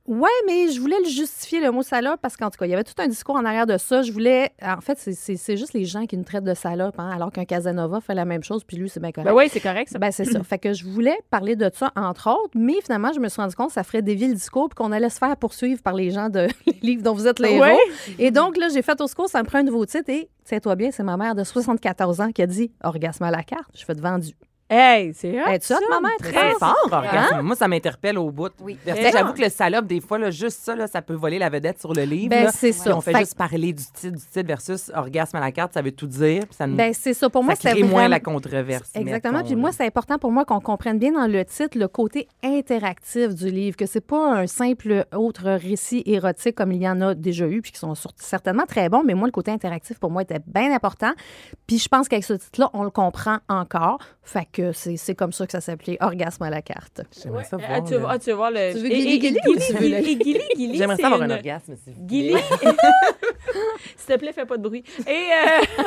[0.06, 2.74] ouais, mais je voulais le justifier, le mot salope, parce qu'en tout cas, il y
[2.74, 4.02] avait tout un discours en arrière de ça.
[4.02, 4.50] Je voulais.
[4.62, 8.00] En fait, c'est- juste les gens qui nous traitent de salope, hein, alors qu'un Casanova
[8.00, 9.28] fait la même chose, puis lui, c'est bien correct.
[9.28, 9.98] Ben oui, c'est correct, ça.
[9.98, 10.42] Ben, c'est ça.
[10.42, 13.54] Fait que je voulais parler de ça, entre autres, mais finalement, je me suis rendu
[13.54, 16.10] compte que ça ferait dévier le discours puis qu'on allait se faire poursuivre par les
[16.10, 17.70] gens de les livres dont vous êtes les Ouais.
[17.72, 17.80] héros.
[18.18, 20.74] Et donc, là, j'ai fait au secours, ça me prend un nouveau titre et, tiens-toi
[20.76, 23.70] bien, c'est ma mère de 74 ans qui a dit Orgasme à la carte.
[23.74, 24.34] Je fais de vendu.
[24.70, 25.78] Hey, c'est hot, ça.
[25.88, 26.08] maman?
[26.22, 26.96] Mais Très c'est fort, Hein?
[26.98, 27.40] orgasme.
[27.40, 28.50] Moi, ça m'interpelle au bout.
[28.60, 28.76] Oui.
[28.86, 29.34] Mais que j'avoue non.
[29.34, 31.94] que le salope, des fois, là, juste ça, là, ça peut voler la vedette sur
[31.94, 32.28] le livre.
[32.30, 32.52] Ben, là.
[32.52, 32.94] c'est Puis ça.
[32.96, 35.80] on fait, Fait- juste parler du titre, du titre versus orgasme à la carte, ça
[35.80, 36.42] veut tout dire.
[36.46, 37.30] puis ça nous Ben, c'est ça.
[37.30, 38.90] Pour moi, ça c'est crée moins vraiment- la controverse.
[38.94, 39.32] Exactement.
[39.38, 39.76] mettons, Puis moi, là.
[39.78, 43.76] c'est important pour moi qu'on comprenne bien dans le titre le côté interactif du livre,
[43.76, 47.62] que c'est pas un simple autre récit érotique comme il y en a déjà eu,
[47.62, 50.40] puis qui sont sur- certainement très bons, mais moi, le côté interactif pour moi était
[50.46, 51.12] bien important.
[51.66, 53.98] Puis je pense qu'avec ce titre-là, on le comprend encore.
[54.22, 57.02] Fait que c'est c'est comme ça que ça s'appelait Orgasme à la carte.
[57.22, 57.84] J'aimerais ça Ah, voir.
[57.84, 58.06] tu, veux, là.
[58.10, 58.72] ah, tu veux voir le.
[58.74, 61.74] Tu veux Guili Guili, ou tu veux le- J'aimerais ça avoir une- un orgasme.
[62.00, 62.34] Guili.
[63.96, 64.84] S'il te plaît, fais pas de bruit.
[65.06, 65.84] Et euh,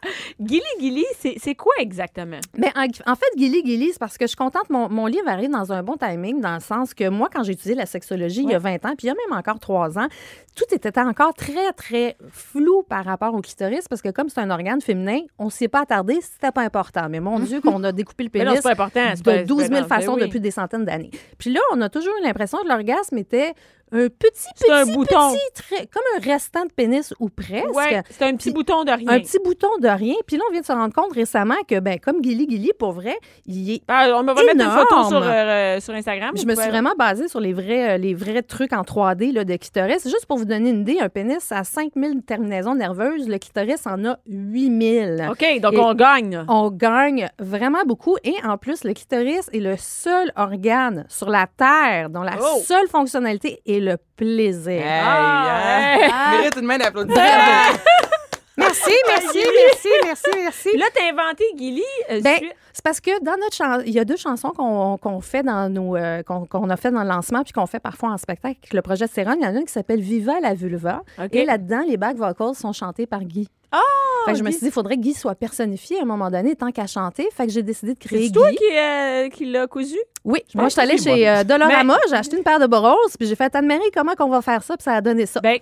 [0.40, 2.38] Guili Guili, c'est c'est quoi exactement?
[2.56, 4.70] Mais en, en fait, Guili Guili, c'est parce que je suis contente.
[4.70, 7.52] Mon, mon livre arrive dans un bon timing, dans le sens que moi, quand j'ai
[7.52, 9.98] étudié la sexologie il y a 20 ans, puis il y a même encore 3
[9.98, 10.08] ans,
[10.54, 14.50] tout était encore très, très flou par rapport au clitoris, parce que comme c'est un
[14.50, 17.08] organe féminin, on s'y est pas attardé, c'était pas important.
[17.08, 17.92] Mais mon Dieu, qu'on a
[18.24, 19.00] le non, pénis c'est pas important.
[19.14, 21.10] de 12 c'est 000 pas- ben façons depuis des centaines d'années.
[21.38, 23.54] Puis là, on a toujours eu l'impression que l'orgasme était
[23.92, 25.32] un petit, C'est un petit, bouton.
[25.54, 27.74] petit, comme un restant de pénis ou presque.
[27.74, 29.08] Ouais, c'est un petit Puis bouton de rien.
[29.08, 30.14] Un petit bouton de rien.
[30.26, 32.92] Puis là, on vient de se rendre compte récemment que, ben, comme Guili Guili, pour
[32.92, 35.08] vrai, il est Ah, on va mettre une photo Énorme.
[35.08, 36.30] sur, euh, sur Instagram.
[36.36, 39.44] je me suis vraiment basée sur les vrais, euh, les vrais trucs en 3D là,
[39.44, 40.04] de clitoris.
[40.04, 43.28] Juste pour vous donner une idée, un pénis a 5000 terminaisons nerveuses.
[43.28, 45.28] Le clitoris en a 8000.
[45.30, 46.44] OK, donc Et- on gagne.
[46.48, 48.16] On gagne vraiment beaucoup.
[48.24, 52.60] Et en plus, le clitoris est le seul organe sur la Terre dont la Oh!
[52.64, 54.82] seule fonctionnalité est le plaisir.
[54.82, 55.98] Hey, Ah, hein?
[56.32, 56.38] hey.
[56.38, 57.22] Mérite une main d'applaudissement.
[58.56, 60.68] Merci, merci, merci, merci, merci.
[60.70, 61.82] Puis là, t'as inventé Guili.
[62.10, 62.38] euh, Ben,
[62.72, 65.72] C'est parce que dans notre chan- il y a deux chansons qu'on qu'on fait dans
[65.72, 68.58] nos euh, qu'on a fait dans le lancement puis qu'on fait parfois en spectacle.
[68.72, 71.82] Le projet Céron, il y en a une qui s'appelle Viva la vulva et là-dedans
[71.86, 73.48] les back vocals sont chantés par Guy.
[73.72, 73.78] Ah!
[74.26, 76.28] Fait que je me suis dit il faudrait que Guy soit personnifié à un moment
[76.30, 77.28] donné tant qu'à chanter.
[77.34, 78.32] Fait que j'ai décidé de créer C'est Guy.
[78.32, 79.96] toi qui, euh, qui l'as cousu?
[80.24, 82.96] Oui, moi je suis allée c'est chez euh, Dolorama, j'ai acheté une paire de boros
[83.18, 85.40] puis j'ai fait Anne-Marie comment qu'on va faire ça puis ça a donné ça.
[85.40, 85.58] Ben,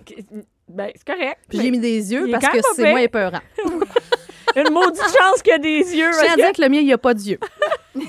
[0.69, 1.39] ben c'est correct.
[1.49, 3.41] Puis j'ai mis des yeux parce que c'est moins épeurant.
[4.55, 6.11] Une maudite chance qu'il y a des yeux.
[6.11, 7.39] Je tiens à dire que le mien il n'y a pas d'yeux.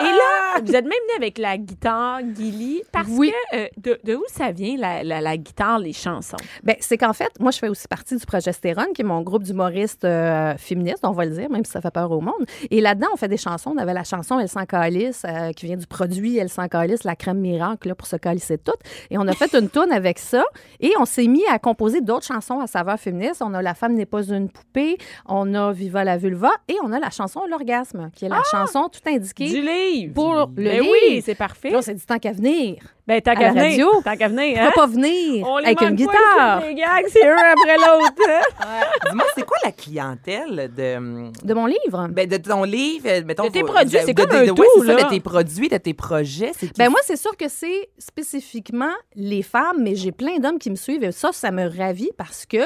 [0.00, 3.32] Et là, vous êtes même venu avec la guitare Guili parce Oui.
[3.52, 6.36] que euh, de, de où ça vient la, la, la guitare, les chansons?
[6.62, 9.42] Ben, c'est qu'en fait, moi, je fais aussi partie du Progestérone, qui est mon groupe
[9.42, 12.44] d'humoristes euh, féministes, on va le dire, même si ça fait peur au monde.
[12.70, 13.72] Et là-dedans, on fait des chansons.
[13.74, 17.04] On avait la chanson Elle s'en calisse, euh, qui vient du produit Elle s'en calisse,
[17.04, 18.76] la crème miracle, là, pour se calisser de tout.
[19.10, 20.44] Et on a fait une tourne avec ça.
[20.80, 23.42] Et on s'est mis à composer d'autres chansons à saveur féministe.
[23.44, 26.92] On a La femme n'est pas une poupée, on a Viva la vulva, et on
[26.92, 29.48] a la chanson L'orgasme, qui est la chanson tout indiquée.
[29.48, 29.89] Du livre.
[30.14, 30.92] Pour le Ben livre.
[31.08, 31.70] oui, c'est parfait.
[31.70, 32.76] Là, on s'est dit tant qu'à venir.
[33.06, 33.64] Ben, tant à qu'à la venir.
[33.88, 34.02] radio.
[34.04, 34.70] Tant qu'à venir, On hein?
[34.74, 36.60] pas venir On les avec une guitare.
[36.60, 38.22] Les gags, c'est un après l'autre.
[38.60, 38.80] hein?
[39.10, 42.08] Dis-moi, c'est quoi la clientèle de, De mon livre?
[42.10, 43.06] ben, de ton livre?
[43.08, 44.92] euh, Mettons, De tes produits, c'est de- comme de- un de- tout, ouais, c'est ça,
[44.94, 45.02] là.
[45.04, 46.52] de tes produits, de tes projets.
[46.56, 50.70] C'est Ben moi, c'est sûr que c'est spécifiquement les femmes, mais j'ai plein d'hommes qui
[50.70, 52.58] me suivent et ça, ça me ravit parce que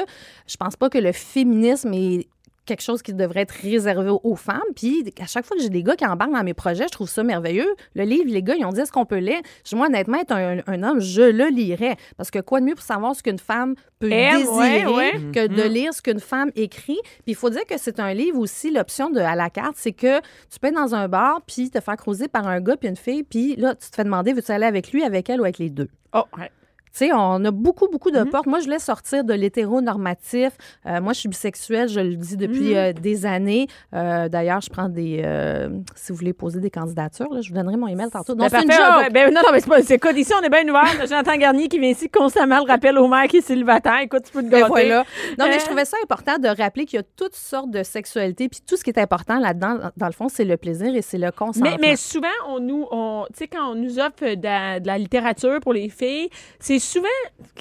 [0.47, 2.27] je pense pas que le féminisme est
[2.65, 4.61] quelque chose qui devrait être réservé aux- femmes.
[4.75, 7.09] Puis à chaque fois que j'ai des gars qui embarquent dans mes projets, je trouve
[7.09, 7.73] ça merveilleux.
[7.95, 9.39] Le livre, les gars, ils ont dit est-ce qu'on peut lire?
[9.65, 11.95] Je, moi, honnêtement, être un, un homme, je le lirais.
[12.17, 15.11] Parce que quoi de mieux pour savoir ce qu'une femme peut Aime, désirer ouais, ouais.
[15.33, 16.99] que de lire ce qu'une femme écrit?
[17.03, 19.93] Puis il faut dire que c'est un livre aussi, l'option de à la carte, c'est
[19.93, 22.89] que tu peux être dans un bar puis te faire croiser par un gars puis
[22.89, 25.43] une fille, puis là, tu te fais demander, veux-tu aller avec lui, avec elle ou
[25.43, 25.87] avec les deux?
[26.13, 26.51] Oh, ouais.
[26.97, 28.25] Sais, on a beaucoup, beaucoup Mm-hmm.
[28.25, 28.45] de portes.
[28.45, 30.51] Moi, je voulais sortir de l'hétéronormatif.
[30.85, 32.75] Euh, moi, je suis bisexuelle, je le dis depuis Mm-hmm.
[32.77, 33.67] euh, des années.
[33.93, 35.21] Euh, D'ailleurs, je prends des...
[35.25, 38.33] euh, si vous voulez poser des candidatures, là, je vous donnerai mon email tantôt.
[38.35, 39.11] Non, Ben, c'est une joke!
[39.11, 39.81] Ben, ben, non, non, mais c'est pas.
[39.81, 40.85] c'est- ici, on est bien ouvert.
[41.09, 43.99] Jonathan Garnier qui vient ici constamment le rappel au maire qui est célibataire.
[44.01, 44.69] Écoute, tu peux te Ben gâter.
[44.69, 45.03] voilà.
[45.37, 48.47] Non, mais je trouvais ça important de rappeler qu'il y a toutes sortes de sexualité,
[48.47, 51.17] puis tout ce qui est important là-dedans, dans le fond, c'est le plaisir et c'est
[51.17, 51.71] le consentement.
[51.81, 54.87] Mais, mais souvent, on nous, on, tu sais, quand on nous offre de la, de
[54.87, 56.29] la littérature pour les filles,
[56.59, 57.07] c'est souvent,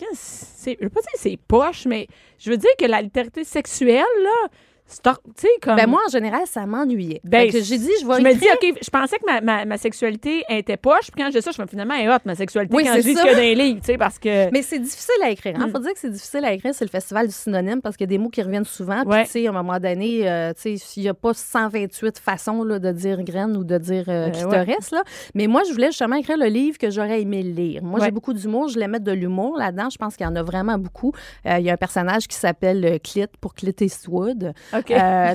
[0.01, 2.07] je veux pas dire que c'est poche, mais
[2.39, 4.49] je veux dire que la littérature sexuelle, là,
[4.87, 5.77] sais, comme.
[5.77, 7.21] Ben moi, en général, ça m'ennuyait.
[7.25, 9.79] Ben, j'ai dit, je vais je me dis, OK, je pensais que ma, ma, ma
[9.79, 12.75] sexualité était poche, puis quand dis ça, je me finalement, elle est hot, ma sexualité,
[12.77, 13.01] Oui, quand je
[13.41, 14.51] lis livres, tu sais, parce que.
[14.51, 15.55] Mais c'est difficile à écrire.
[15.59, 15.71] Il Mm.
[15.71, 16.75] faut dire que c'est difficile à écrire.
[16.75, 19.01] C'est le festival du synonyme parce qu'il y a des mots qui reviennent souvent.
[19.03, 19.25] Puis, Ouais.
[19.25, 22.63] tu sais, à un moment donné, euh, tu sais, il n'y a pas 128 façons
[22.65, 24.91] là, de dire graine ou de dire euh, Euh, clitoris.
[24.91, 25.03] Là.
[25.35, 27.83] Mais moi, je voulais justement écrire le livre que j'aurais aimé lire.
[27.83, 28.07] Moi, Ouais.
[28.07, 28.69] j'ai beaucoup d'humour.
[28.69, 29.89] Je voulais mettre de l'humour là-dedans.
[29.91, 31.13] Je pense qu'il y en a vraiment beaucoup.
[31.47, 34.53] Euh, Il y a un personnage qui s'appelle Clit pour Clit Eastwood.
[34.75, 35.35] Euh,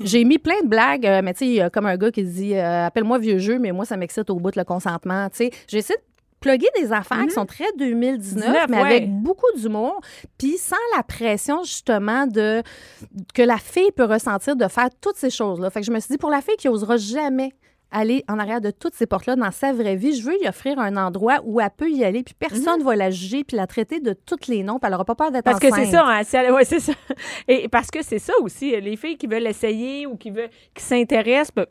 [0.00, 2.86] j'ai mis plein de blagues, euh, mais tu sais, comme un gars qui dit euh,
[2.86, 5.28] Appelle-moi vieux jeu, mais moi, ça m'excite au bout de le consentement.
[5.30, 6.04] Tu sais, j'ai essayé de
[6.40, 8.82] plugger des affaires qui sont très 2019, 19, mais ouais.
[8.82, 10.00] avec beaucoup d'humour,
[10.38, 12.62] puis sans la pression justement de
[13.34, 15.70] que la fille peut ressentir de faire toutes ces choses-là.
[15.70, 17.52] Fait que je me suis dit, pour la fille qui osera jamais
[17.90, 20.78] aller en arrière de toutes ces portes-là dans sa vraie vie, je veux lui offrir
[20.78, 23.66] un endroit où elle peut y aller, puis personne ne va la juger, puis la
[23.66, 26.04] traiter de tous les noms, puis elle n'aura pas peur d'être Parce que c'est ça,
[26.06, 26.92] hein, si elle- ouais, c'est ça.
[27.48, 30.82] Et parce que c'est ça aussi, les filles qui veulent essayer ou qui veulent, qui
[30.82, 31.66] s'intéressent, ben,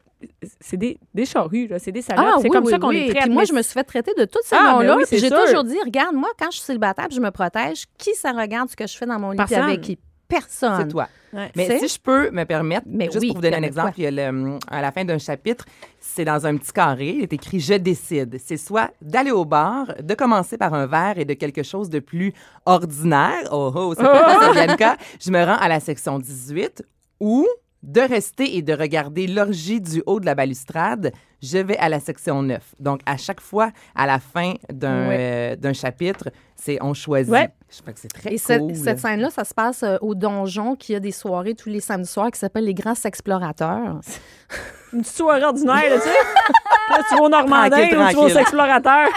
[0.60, 2.25] c'est des, des charrues, c'est des salopes.
[2.27, 3.03] Ah, c'est oui, comme oui, ça qu'on oui.
[3.06, 3.23] les traite.
[3.25, 4.95] Puis moi, je me suis fait traiter de tous ces Ah, noms-là.
[4.95, 8.32] ben j'ai toujours dit, regarde, moi, quand je suis célibataire, je me protège, qui ça
[8.32, 9.99] regarde ce que je fais dans mon lit, avec qui?
[10.28, 10.76] Personne.
[10.82, 11.08] C'est toi.
[11.34, 11.52] Ouais.
[11.56, 13.94] Mais C'est- si je peux me permettre, Mais juste oui, pour vous donner un exemple,
[13.98, 15.66] il y a le, à la fin d'un chapitre,
[16.00, 18.38] c'est dans un petit carré, il est écrit Je décide.
[18.44, 22.00] C'est soit d'aller au bar, de commencer par un verre et de quelque chose de
[22.00, 22.34] plus
[22.66, 23.48] ordinaire.
[23.52, 24.98] Oh, oh, c'est pas ça, Bianca.
[25.20, 26.84] Je me rends à la section 18
[27.20, 27.46] ou
[27.84, 31.12] de rester et de regarder l'orgie du haut de la balustrade.
[31.42, 32.60] Je vais à la section 9.
[32.80, 35.18] Donc, à chaque fois, à la fin d'un Ouais.
[35.20, 37.32] euh, d'un chapitre, c'est on choisit.
[37.32, 37.50] Ouais.
[37.70, 38.76] Je crois que c'est très Et cette, cool.
[38.76, 42.10] cette scène-là, ça se passe euh, au donjon qui a des soirées tous les samedis
[42.10, 44.00] soirs qui s'appellent les Grands Explorateurs.
[44.94, 46.10] Une petite soirée ordinaire, là, tu sais.
[46.90, 49.10] Là, tu vas au Normandin ou tu vas aux explorateurs.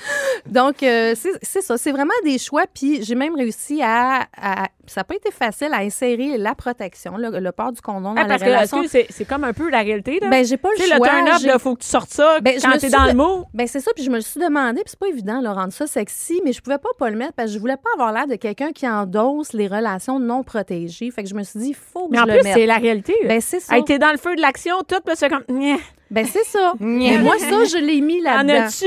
[0.46, 1.76] Donc, euh, c'est ça.
[1.76, 2.64] C'est vraiment des choix.
[2.72, 7.16] Puis, j'ai même réussi à, à- Ça n'a pas été facile à insérer la protection,
[7.16, 8.82] le, le port du condom dans Ah, parce que relations.
[8.82, 10.28] est-ce que c'est comme un peu la réalité, là.
[10.28, 11.08] Ben, j'ai pas le sais, le choix.
[11.08, 13.44] turn-up, il faut que tu sortes ça Ben, je quand t'es dans de- le mot.
[13.54, 15.72] Ben c'est ça, puis je me le suis demandé, puis c'est pas évident de rendre
[15.72, 18.12] ça sexy, mais je pouvais pas pas le mettre parce que je voulais pas avoir
[18.12, 21.10] l'air de quelqu'un qui endosse les relations non protégées.
[21.12, 22.54] Fait que je me suis dit, il faut que Mais je en le plus, mette.
[22.54, 23.14] c'est la réalité.
[23.26, 23.76] Ben c'est ça.
[23.76, 25.44] Hey, t'es dans le feu de l'action, tout, puis c'est comme.
[26.10, 26.72] Ben c'est ça.
[26.80, 28.62] mais moi, ça, je l'ai mis En là-dedans.
[28.64, 28.86] as-tu?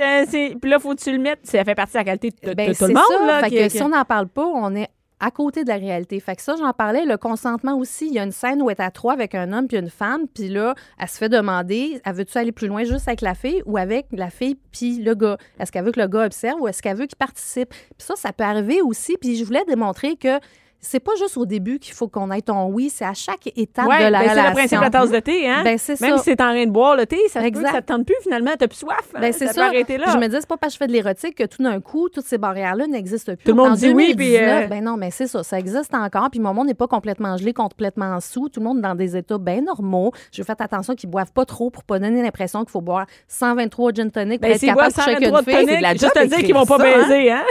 [0.00, 1.42] Euh, Puis là, faut-tu le mettre?
[1.44, 3.02] Ça fait partie de la qualité de, de- Ben, de tout le monde.
[3.08, 3.26] ça.
[3.26, 4.88] là, fait que si on n'en parle pas, on est
[5.20, 6.20] à côté de la réalité.
[6.20, 7.04] Fait que ça, j'en parlais.
[7.04, 9.52] Le consentement aussi, il y a une scène où elle est à trois avec un
[9.52, 12.84] homme puis une femme, puis là, elle se fait demander, elle veut-tu aller plus loin
[12.84, 15.36] juste avec la fille ou avec la fille puis le gars?
[15.58, 17.70] Est-ce qu'elle veut que le gars observe ou est-ce qu'elle veut qu'il participe?
[17.70, 19.16] Puis ça, ça peut arriver aussi.
[19.20, 20.38] Puis je voulais démontrer que
[20.80, 23.86] c'est pas juste au début qu'il faut qu'on ait ton oui, c'est à chaque étape
[23.88, 24.48] Ouais, de la ben, c'est relation.
[24.48, 25.60] le principe de la tasse de thé, hein?
[25.64, 26.18] Ben, c'est Même ça.
[26.18, 27.66] si c'est en train de boire le thé, ça peut Exact.
[27.68, 28.96] que ça te tente plus finalement, t'as plus soif.
[29.14, 29.70] hein, Ben, c'est ça.
[29.70, 30.04] peut là.
[30.12, 32.08] Je me dis, c'est pas parce que je fais de l'érotique que tout d'un coup,
[32.08, 33.44] toutes ces barrières-là n'existent plus.
[33.44, 35.42] Tout le monde En dit oui, 2019, puis, euh, Ben non, mais c'est ça.
[35.42, 36.28] Ça existe encore.
[36.30, 38.48] Puis mon monde n'est pas complètement gelé, complètement sous.
[38.48, 40.12] Tout le monde est dans des états bien normaux.
[40.32, 43.92] Je fais attention qu'ils boivent pas trop pour pas donner l'impression qu'il faut boire 123
[43.92, 45.54] gin tonic pour Ben, être capable de coucher avec 123 une de fille.
[45.54, 47.06] tonic, c'est de la juste te dire qu'ils vont pas hein?
[47.08, 47.42] baiser, hein?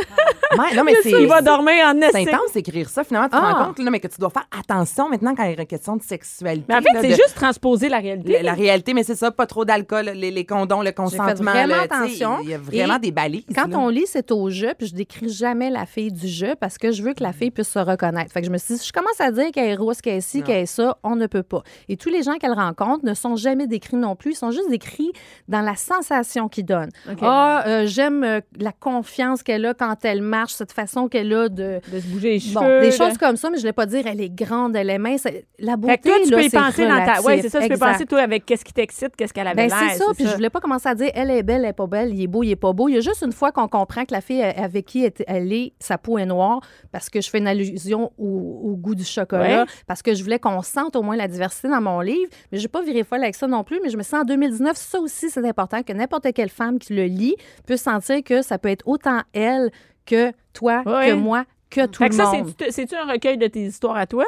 [0.76, 1.12] Non, mais c'est.
[1.12, 3.04] Il va dormir en C'est intense d'écrire ça.
[3.04, 3.52] Finalement, tu te Ah.
[3.54, 5.66] rends compte là, mais que tu dois faire attention maintenant quand il y a une
[5.68, 6.66] question de sexualité.
[6.70, 8.34] Mais en fait, c'est de- juste transposer la réalité.
[8.34, 11.52] La, la réalité, mais c'est ça, pas trop d'alcool, les, les condoms, le consentement.
[11.52, 12.38] vraiment attention.
[12.44, 13.44] Il y a vraiment Et des balises.
[13.56, 13.78] Quand là.
[13.80, 16.92] on lit, c'est au jeu, puis je décris jamais la fille du jeu parce que
[16.92, 18.32] je veux que la fille puisse se reconnaître.
[18.32, 20.18] Fait que je me suis dit, si je commence à dire qu'elle est rousse, qu'elle
[20.18, 21.64] est ci, qu'elle est ça, on ne peut pas.
[21.90, 24.32] Et tous les gens qu'elle rencontre ne sont jamais décrits non plus.
[24.32, 25.12] Ils sont juste décrits
[25.48, 26.92] dans la sensation qu'ils donnent.
[27.22, 31.50] Ah, euh, j'aime euh, la confiance qu'elle a quand elle marche, cette façon qu'elle a
[31.50, 31.80] de.
[31.92, 32.80] De se bouger les Bon, cheveux.
[32.82, 34.98] des de- comme ça, mais je ne vais pas dire elle est grande, elle est
[34.98, 35.26] mince.
[35.60, 37.04] La beauté, Fait que toi, tu là, peux y penser dans ta.
[37.20, 37.26] relatif.
[37.26, 39.80] Oui, c'est ça, tu peux penser, toi, avec qu'est-ce qui t'excite, qu'est-ce qu'elle avait Ben,
[39.80, 39.89] l'air.
[39.91, 40.06] c'est ça.
[40.15, 42.22] Puis je voulais pas commencer à dire elle est belle, elle est pas belle, il
[42.24, 42.89] est beau, il est pas beau.
[42.89, 45.74] Il y a juste une fois qu'on comprend que la fille avec qui elle- est,
[45.80, 46.60] sa peau est noire,
[46.91, 49.70] parce que je fais une allusion au, au goût du chocolat, Ouais.
[49.88, 52.30] parce que je voulais qu'on sente au moins la diversité dans mon livre.
[52.52, 53.80] Mais j'ai pas viré folle avec ça non plus.
[53.84, 56.93] Mais je me sens en 2019, ça aussi, c'est important que n'importe quelle femme qui
[56.93, 59.72] le lit puisse sentir que ça peut être autant elle
[60.06, 62.54] que toi, que moi, que tout Fait que le ça, monde.
[62.70, 64.26] c'est-tu un recueil de tes histoires à toi?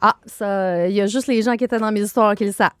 [0.00, 2.52] Ah, ça, il y a juste les gens qui étaient dans mes histoires qui le
[2.52, 2.70] savent.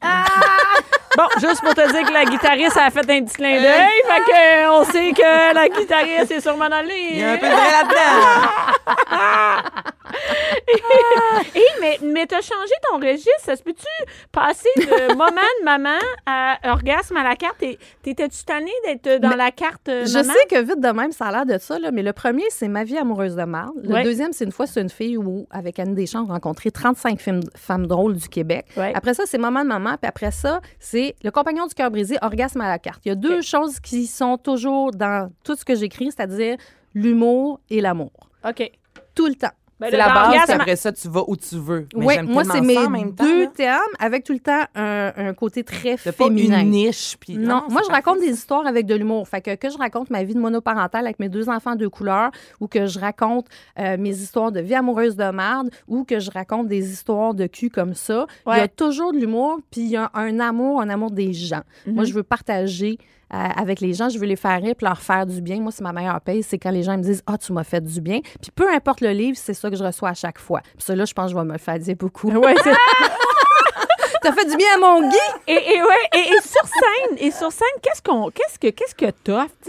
[1.14, 4.22] Bon, juste pour te dire que la guitariste a fait un petit clin d'œil, fait
[4.22, 7.36] que euh, on sait que la guitariste est sûrement dans le Il y a un
[7.36, 9.62] peu de vrai là-dedans.
[11.54, 13.30] Hey, mais, mais t'as changé ton registre.
[13.40, 13.86] Ça se peut-tu
[14.30, 15.26] passer de moment
[15.60, 17.58] de maman à orgasme à la carte?
[17.58, 20.32] T'es- T'étais-tu tannée d'être dans Mais la carte euh, Je maman?
[20.32, 22.68] sais que vite de même, ça a l'air de ça, là, mais le premier, c'est
[22.68, 23.72] Ma vie amoureuse de marde.
[23.82, 24.02] Le Ouais.
[24.04, 27.20] deuxième, c'est une fois, c'est une fille où, avec Anne Deschamps, on a rencontré 35
[27.20, 28.66] films- femmes drôles du Québec.
[28.76, 28.92] Ouais.
[28.94, 29.96] Après ça, c'est Maman de maman.
[30.00, 33.02] Puis après ça, c'est Le compagnon du cœur brisé, Orgasme à la carte.
[33.04, 36.56] Il y a deux choses qui sont toujours dans tout ce que j'écris, c'est-à-dire
[36.94, 38.12] l'humour et l'amour.
[38.48, 38.70] OK.
[39.14, 39.48] Tout le temps.
[39.80, 41.88] Ben C'est la base, après ça, tu vas où tu veux.
[41.96, 45.64] Mais Oui, moi, c'est mes même deux termes avec tout le temps un, un côté
[45.64, 46.60] très T'as pas féminin.
[46.60, 47.16] une niche.
[47.18, 49.26] Puis Non, moi, je raconte des histoires avec de l'humour.
[49.26, 52.30] Fait que, que je raconte ma vie de monoparentale avec mes deux enfants de couleur
[52.60, 53.46] ou que je raconte
[53.78, 57.46] euh, mes histoires de vie amoureuse de merde ou que je raconte des histoires de
[57.46, 60.80] cul comme ça, il y a toujours de l'humour puis il y a un amour,
[60.80, 61.62] un amour des gens.
[61.86, 62.98] Moi, je veux partager
[63.34, 65.60] euh, avec les gens, je veux les faire rire puis leur faire du bien.
[65.60, 67.80] Moi, c'est ma meilleure paye, c'est quand les gens me disent «Ah, tu m'as fait
[67.82, 68.20] du bien».
[68.42, 70.60] Puis peu importe le livre, c'est ça que je reçois à chaque fois.
[70.60, 72.30] Puis ça, là, je pense que je vais me le faire dire beaucoup.
[72.30, 72.72] Ouais, c'est-
[74.22, 75.16] T'as fait du bien à mon Guy?
[75.48, 78.94] Et, et ouais, et, et sur scène, et sur scène, qu'est-ce qu'on, qu'est-ce que, qu'est-ce
[78.94, 79.06] que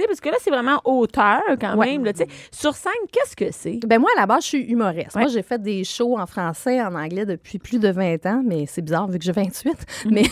[0.06, 1.94] parce que là c'est vraiment auteur quand Ouais.
[1.94, 2.12] même, là.
[2.52, 3.80] Sur scène, qu'est-ce que c'est?
[3.88, 5.16] Ben moi, à la base, je suis humoriste.
[5.16, 5.24] Ouais.
[5.24, 8.66] Moi, j'ai fait des shows en français, en anglais depuis plus de 20 ans, mais
[8.68, 9.74] c'est bizarre vu que j'ai 28.
[10.06, 10.12] Mhm.
[10.14, 10.24] Mais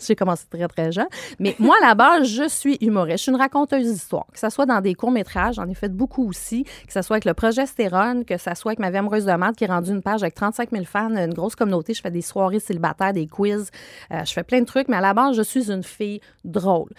[0.06, 1.06] j'ai commencé très, très jeune.
[1.38, 3.18] Mais moi, à la base, je suis humoriste.
[3.18, 4.26] Je suis une raconteuse d'histoire.
[4.32, 6.64] Que ce soit dans des courts-métrages, j'en ai fait beaucoup aussi.
[6.64, 9.56] Que ce soit avec le progestérone, que ce soit avec ma vie amoureuse de maths
[9.56, 11.94] qui est rendue une page avec 35 000 fans, une grosse communauté.
[11.94, 13.70] Je fais des soirées célibataires, des quiz.
[14.12, 14.88] Euh, je fais plein de trucs.
[14.88, 16.90] Mais à la base, je suis une fille drôle.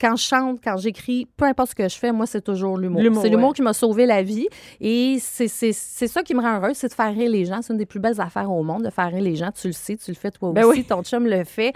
[0.00, 3.02] Quand je chante, quand j'écris, peu importe ce que je fais, moi, c'est toujours l'humour.
[3.22, 3.54] C'est l'humour ouais.
[3.54, 4.48] qui m'a sauvé la vie.
[4.80, 7.60] Et c'est ça qui me rend heureuse, c'est de faire rire les gens.
[7.62, 9.50] C'est une des plus belles affaires au monde, de faire rire les gens.
[9.52, 10.84] Tu le sais, tu le fais toi Ben aussi, oui.
[10.84, 11.72] ton chum le fait.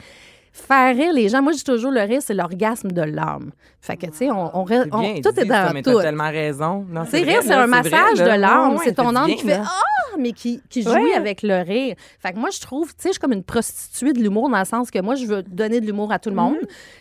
[0.52, 3.52] Faire rire les gens, moi, je dis toujours, le rire, c'est l'orgasme de l'âme.
[3.80, 5.82] Fait que, tu sais, on, on, C'est on- bien tout dit, est ça, dans mais
[5.82, 5.94] tout.
[5.94, 6.84] T'as tellement raison.
[7.04, 8.76] Tu sais, rire, c'est un massage de l'âme.
[8.82, 9.60] C'est ton âme bien, qui fait.
[9.62, 11.14] Ah, mais qui, qui jouit Ouais.
[11.14, 11.94] avec le rire.
[12.18, 14.58] Fait que moi, je trouve, tu sais, je suis comme une prostituée de l'humour dans
[14.58, 16.56] le sens que moi, je veux donner de l'humour à tout le monde.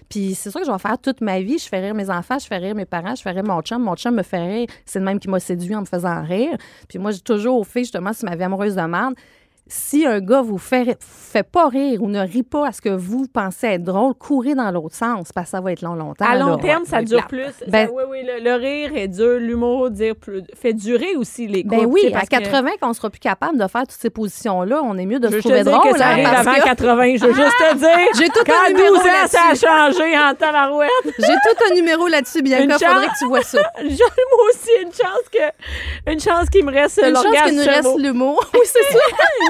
[0.09, 1.57] Puis c'est ça que je vais faire toute ma vie.
[1.57, 3.81] Je fais rire mes enfants, je fais rire mes parents, je fais rire mon chum.
[3.81, 4.67] Mon chum me fait rire.
[4.85, 6.55] C'est le même qui m'a séduit en me faisant rire.
[6.88, 9.15] Puis moi, j'ai toujours au fait, justement, si ma vie amoureuse de merde,
[9.71, 12.89] si un gars vous fait, fait pas rire ou ne rit pas à ce que
[12.89, 16.25] vous pensez être drôle, courez dans l'autre sens parce que ça va être long, longtemps.
[16.27, 16.58] À long là.
[16.58, 17.45] terme, Ouais, ça dure plus.
[17.67, 19.89] Ben- Ça- oui, oui, le, le rire est dur, l'humour
[20.60, 21.75] fait durer aussi les couples.
[21.77, 24.82] Ben oui, à parce que- 80, qu'on sera plus capable de faire toutes ces positions-là,
[24.84, 25.91] on est mieux de Je se trouver drôle.
[25.91, 27.15] que ça hein, arrive parce avant que 80.
[27.17, 28.08] Je veux juste te dire.
[28.17, 30.89] J'ai tout un numéro 12 ans, ça a changé en tabarouette.
[31.05, 32.77] J'ai tout un numéro là-dessus, Une Bianca.
[32.79, 32.89] chance.
[32.93, 33.62] Faudrait que tu vois ça.
[33.82, 36.12] J'ai- Moi aussi, une chance que.
[36.12, 38.43] Une chance qu'il me reste Une chance qu'il nous reste l'humour.
[38.53, 38.99] Oui, c'est ça.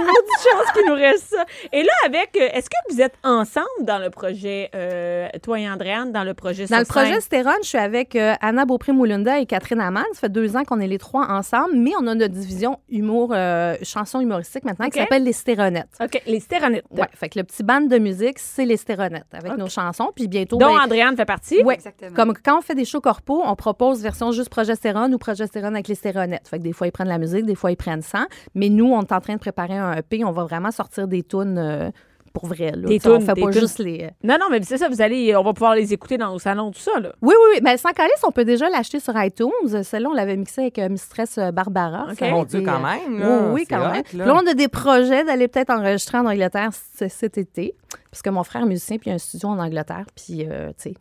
[0.10, 1.46] Maudite chance qu'il nous reste ça.
[1.72, 2.30] Et là, avec.
[2.36, 6.34] euh, Est-ce que vous êtes ensemble dans le projet, euh, toi et Andréane, dans le
[6.34, 10.04] projet Dans le projet Stérone, je suis avec euh, Anna Beaupré-Moulunda et Catherine Amman.
[10.14, 13.32] Ça fait deux ans qu'on est les trois ensemble, mais on a notre division humour,
[13.34, 15.90] euh, chanson humoristique maintenant qui s'appelle Les Stéronettes.
[16.02, 16.86] OK, les stéronettes.
[16.92, 20.12] Ouais, fait que le petit band de musique, c'est Les Stéronettes avec nos chansons.
[20.16, 20.58] Puis bientôt.
[20.58, 21.62] Dont ben, Andréane fait partie.
[21.64, 21.76] Ouais.
[21.76, 22.14] Exactement.
[22.16, 25.88] Comme quand on fait des shows corpo, on propose version juste progestérone ou progestérone avec
[25.88, 26.48] les stéronettes.
[26.48, 28.26] Fait que des fois, ils prennent la musique, des fois, ils prennent sans.
[28.56, 30.24] Mais nous, on est en train de préparer un EP.
[30.26, 31.90] On va vraiment sortir des tunes euh,
[32.34, 32.72] pour vrai.
[32.76, 32.88] Là.
[32.88, 33.62] Des Tu sais, on tunes, fait des pas tunes.
[33.62, 34.04] juste les...
[34.04, 36.40] euh, Non, non, mais c'est ça, vous allez, on va pouvoir les écouter dans nos
[36.40, 37.10] salons, tout ça, là.
[37.22, 37.62] Oui, oui, oui.
[37.62, 39.84] Ben, sans calice, on peut déjà l'acheter sur iTunes.
[39.84, 42.08] Celle-là, on l'avait mixée avec euh, Mistress Barbara.
[42.12, 42.18] OK.
[42.20, 43.20] Ça a Mon Dieu, quand même.
[43.20, 43.94] Là, oui, quand hot, même.
[43.96, 44.04] là.
[44.04, 47.76] Puis là, on a des projets d'aller peut-être enregistrer en Angleterre cet été.
[48.12, 50.06] Parce que mon frère est musicien, puis il a un studio en Angleterre.
[50.16, 50.94] Puis, euh, tu sais,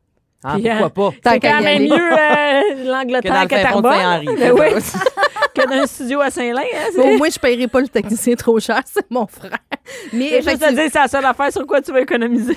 [0.44, 1.10] Ah, Puis, pourquoi pas?
[1.32, 4.28] C'est quand même mieux euh, Que dans l'Angleterre le que Terrebonne.
[4.28, 4.82] Oui,
[5.64, 6.60] que d'un studio à Saint-Lin.
[6.62, 9.58] Hein, c'est- Au moins, je ne paierai pas le technicien trop cher, c'est mon frère.
[10.12, 12.56] Mais je te dire, c'est la seule affaire sur quoi tu vas économiser.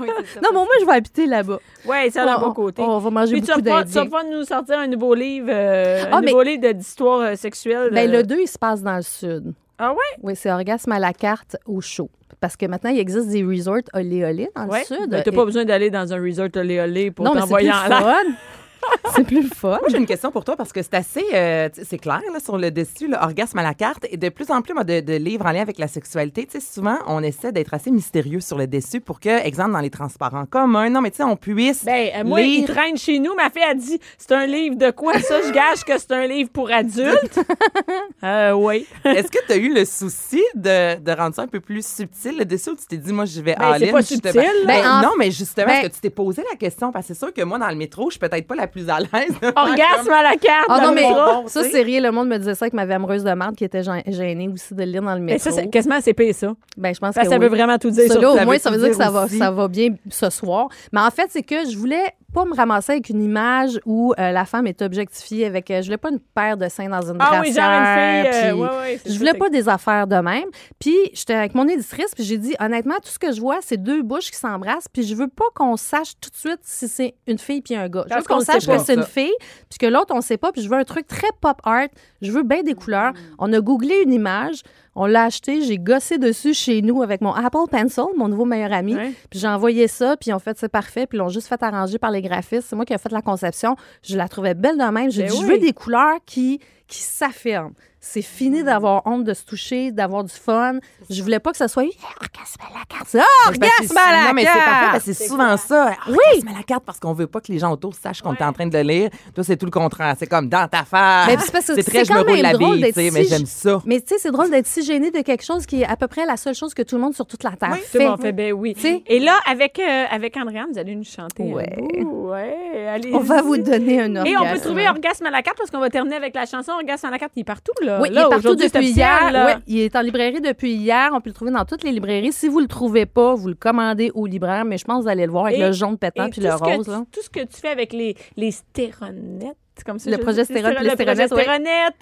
[0.00, 0.40] Oui, c'est ça.
[0.40, 1.58] Non, mais au moins, je vais habiter là-bas.
[1.86, 2.82] Oui, ça a un On- bon côté.
[2.82, 4.04] On va manger Puis tu beaucoup pouvoir, tu vas d'Indiens.
[4.04, 7.90] pouvoir nous sortir un nouveau livre, euh, Ah, un mais- nouveau livre d'histoire euh, sexuelle.
[7.92, 8.16] Ben, euh.
[8.18, 9.52] le 2, il se passe dans le sud.
[9.78, 9.98] Ah ouais?
[10.22, 12.08] Oui, c'est orgasme à la carte au chaud.
[12.40, 14.80] Parce que maintenant, il existe des resorts olé olé dans Ouais.
[14.90, 15.10] le sud.
[15.10, 17.54] Ben, T'as Et- pas besoin d'aller dans un resort olé olé pour non, mais c'est
[17.54, 18.16] plus t'envoyer en l'air.
[19.14, 19.68] c'est plus le fun.
[19.80, 22.58] Moi, j'ai une question pour toi parce que c'est assez, euh, c'est clair là, sur
[22.58, 24.06] le dessus, le orgasme à la carte.
[24.10, 26.60] Et de plus en plus, moi, de, de livres en lien avec la sexualité, tu
[26.60, 29.90] sais, souvent, on essaie d'être assez mystérieux sur le dessus pour que, exemple, dans les
[29.90, 31.84] transports en commun, non, mais tu sais, on puisse.
[31.84, 33.34] Ben, euh, moi, il traîne chez nous.
[33.34, 35.40] Ma fille a dit c'est un livre de quoi ça?
[35.46, 37.40] Je gage que c'est un livre pour adultes.
[38.22, 38.86] euh, oui.
[39.04, 42.36] Est-ce que tu as eu le souci de, de rendre ça un peu plus subtil
[42.38, 44.42] le dessus ou tu t'es dit, moi, je vais Ben, c'est all-in, pas subtil, là.
[44.66, 46.92] Ben, Ben, en- non, mais justement, ben- est-ce que tu t'es posé la question?
[46.92, 48.75] Parce que c'est sûr que moi, dans le métro, je suis peut-être pas la plus
[48.88, 49.32] à l'aise.
[49.54, 50.66] Orgasme à la carte.
[50.68, 51.08] Ah non, mais
[51.48, 52.00] ça, c'est rien.
[52.00, 54.48] Le monde me disait ça avec ma vie amoureuse de merde qui était gê- gênée
[54.48, 55.50] aussi de le lire dans le Mais métro.
[55.50, 56.52] ça, c'est quasiment pire, ça.
[56.76, 57.44] Ben, je pense Parce que ça oui.
[57.44, 59.50] veut vraiment tout dire Ça, là, au moins, ça veut dire que ça va, ça
[59.50, 60.68] va bien ce soir.
[60.92, 62.04] Mais en fait, c'est que je voulais
[62.36, 65.70] pas me ramasser avec une image où euh, la femme est objectifiée avec.
[65.70, 68.24] euh, je voulais pas une paire de seins dans une Ah oui, genre une brassière,
[68.34, 68.34] fille.
[68.34, 70.44] euh, puis ouais, ouais, c'est Je voulais pas des affaires de même.
[70.78, 73.78] Puis j'étais avec mon éditrice, puis j'ai dit honnêtement, tout ce que je vois, c'est
[73.78, 77.14] deux bouches qui s'embrassent, puis je veux pas qu'on sache tout de suite si c'est
[77.26, 78.04] une fille puis un gars.
[78.10, 79.34] Je veux qu'on sache que c'est une fille,
[79.70, 81.88] puis que l'autre on sait pas, puis je veux un truc très pop art.
[82.20, 83.12] Je veux bien des couleurs.
[83.38, 84.60] On a googlé une image,
[84.96, 88.72] on l'a acheté, j'ai gossé dessus chez nous avec mon Apple Pencil, mon nouveau meilleur
[88.72, 88.94] ami.
[88.96, 89.12] Ouais.
[89.30, 91.98] Puis j'ai envoyé ça, puis ont fait c'est parfait, puis ils l'ont juste fait arranger
[91.98, 92.66] par les graphistes.
[92.70, 93.76] C'est moi qui ai fait la conception.
[94.02, 95.10] Je la trouvais belle de même.
[95.10, 95.50] J'ai Ben dit, je oui.
[95.50, 97.74] veux des couleurs qui, qui s'affirment.
[98.08, 100.74] C'est fini d'avoir honte de se toucher, d'avoir du fun.
[101.10, 103.16] Je voulais pas que ça soit orgasme à la carte.
[103.18, 104.92] Ah, c'est que orgasme à la Non, mais c'est parfait, carte!
[104.92, 105.90] parce que c'est souvent ça.
[106.08, 106.44] Oui.
[106.48, 108.52] à la carte parce qu'on veut pas que les gens autour sachent qu'on est en
[108.52, 109.10] train de le lire.
[109.34, 110.14] Toi, c'est tout le contraire.
[110.18, 111.26] C'est comme dans ta face.
[111.26, 113.24] Mais c'est parce que c'est très, c'est je me roule même la drôle bille, mais
[113.24, 113.82] j'aime ça.
[113.84, 116.06] Mais tu sais, c'est drôle d'être si gêné de quelque chose qui est à peu
[116.06, 117.98] près la seule chose que tout le monde sur toute la Terre Tout fait.
[117.98, 118.74] le monde fait ben oui.
[118.74, 119.02] Tu sais?
[119.06, 121.42] Et là, avec, euh, avec Andréane, vous allez nous chanter.
[121.42, 121.74] Ouais.
[121.76, 122.28] bout.
[122.30, 123.10] Ouais, allez.
[123.14, 124.26] On va vous donner un orgasme.
[124.26, 126.72] Et on peut trouver Orgasme à la carte parce qu'on va terminer avec la chanson
[126.72, 127.95] Orgasme à la carte qui est partout, là.
[127.96, 128.02] Là.
[128.02, 129.60] Oui, il est partout depuis hier.
[129.66, 131.10] il est en librairie depuis hier.
[131.12, 132.32] On peut le trouver dans toutes les librairies.
[132.32, 134.64] Si vous le trouvez pas, vous le commandez au libraire.
[134.64, 136.40] Mais je pense que vous allez le voir avec Et- le jaune pétant Et puis
[136.40, 136.84] le rose.
[136.84, 137.04] tu- Là.
[137.12, 139.98] tout ce que tu fais avec les, les stéronettes, comme.
[140.06, 140.96] Le progestérone le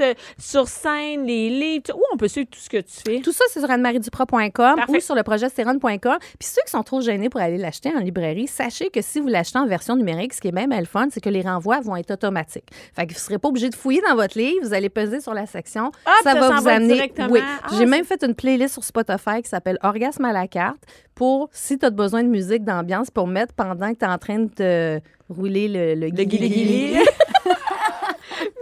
[0.00, 1.94] euh, sur scène, les livres.
[1.94, 3.20] Où on peut suivre tout ce que tu fais?
[3.20, 6.18] Tout ça, c'est sur annemarieduprat.com ou sur le progestérone.com.
[6.38, 9.28] Puis ceux qui sont trop gênés pour aller l'acheter en librairie, sachez que si vous
[9.28, 11.96] l'achetez en version numérique, ce qui est même le fun, c'est que les renvois vont
[11.96, 12.68] être automatiques.
[12.94, 14.58] Fait que vous ne serez pas obligé de fouiller dans votre livre.
[14.62, 15.92] Vous allez peser sur la section.
[16.22, 16.94] Ça va vous amener.
[16.94, 17.28] directement.
[17.30, 17.40] Oui.
[17.42, 20.82] Ah, J'ai même fait une playlist sur Spotify qui s'appelle Orgasme à la carte
[21.14, 24.18] pour si tu as besoin de musique d'ambiance pour mettre pendant que tu es en
[24.18, 27.04] train de te rouler le, le, Le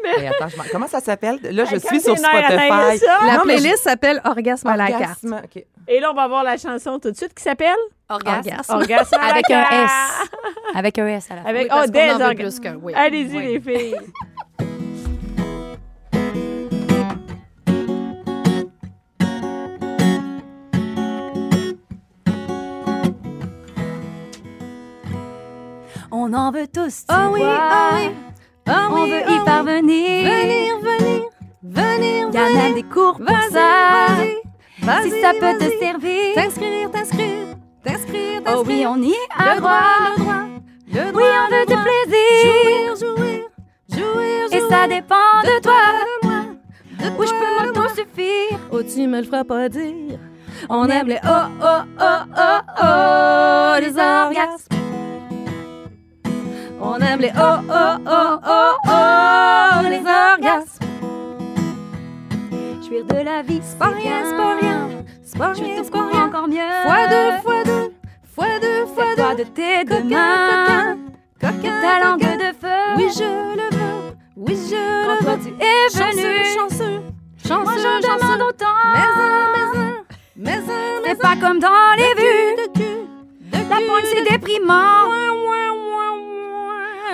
[0.04, 1.38] Hey, attends, je comment ça s'appelle?
[1.42, 2.98] Là, je suis sur Spotify.
[2.98, 3.18] ça?
[3.26, 5.24] La Non, mais playlist s'appelle Orgasme à la carte.
[5.88, 7.74] Et là, on va voir la chanson tout de suite qui s'appelle?
[8.08, 8.50] Orgasme.
[8.68, 9.84] Orgasme à la Avec un.
[9.84, 9.90] S.
[10.74, 11.48] Avec un S à la fin.
[11.48, 12.92] Avec Oui, oh, des veut orga- plus qu'un, oui.
[12.94, 13.44] Allez-y, Oui.
[13.46, 13.96] les filles.
[26.10, 27.06] On en veut tous.
[27.06, 28.10] tu Oh oui, oh oui.
[28.68, 30.30] Oh On oui, veut oh y parvenir.
[30.30, 31.22] Venir, venir,
[31.62, 34.06] venir, Il y en a des cours pour ça.
[34.82, 36.34] vas-y, Si ça peut te servir.
[36.34, 38.40] T'inscrire, t'inscrire, t'inscrire, t'inscrire.
[38.48, 39.80] Oh oui, on y a le droit.
[40.14, 40.34] le droit,
[40.88, 41.22] le droit.
[41.22, 42.96] Oui, on veut du plaisir.
[42.96, 43.40] Jouir, jouir,
[43.90, 44.70] jouir, Et jouir.
[44.70, 45.80] ça dépend de toi.
[46.22, 46.40] de moi,
[47.00, 48.58] de Où je peux m'auto-suffire.
[48.70, 50.18] Oh, tu me le feras pas dire.
[50.68, 52.04] On aime les oh, oh, oh,
[52.38, 54.81] oh, oh, les orgasmes.
[56.84, 60.84] On aime les oh, oh, oh, oh, oh, les orgasmes.
[62.84, 64.88] Jouir de la vie, C'est pas rien, c'est pas rien.
[65.24, 66.26] C'est pas Je rien, te c'est pas comprends rien.
[66.26, 66.70] encore mieux.
[66.84, 67.92] Fois deux, fois deux,
[68.34, 69.44] fois deux, fois deux.
[69.44, 70.96] de tes deux mains.
[71.40, 72.80] coquin, Ta langue de feu.
[72.96, 73.22] Oui, je
[73.56, 74.16] le veux.
[74.36, 75.38] Oui, je le veux.
[75.38, 76.44] tu es Chanceux, venu.
[76.58, 77.00] chanceux,
[77.46, 78.66] chanceux, Moi j'en demande autant.
[78.92, 79.94] Mais un, mais un,
[80.36, 82.56] mais un, mais C'est pas comme dans les vues.
[82.56, 83.06] de cul,
[83.52, 85.01] de La pointe c'est déprimant.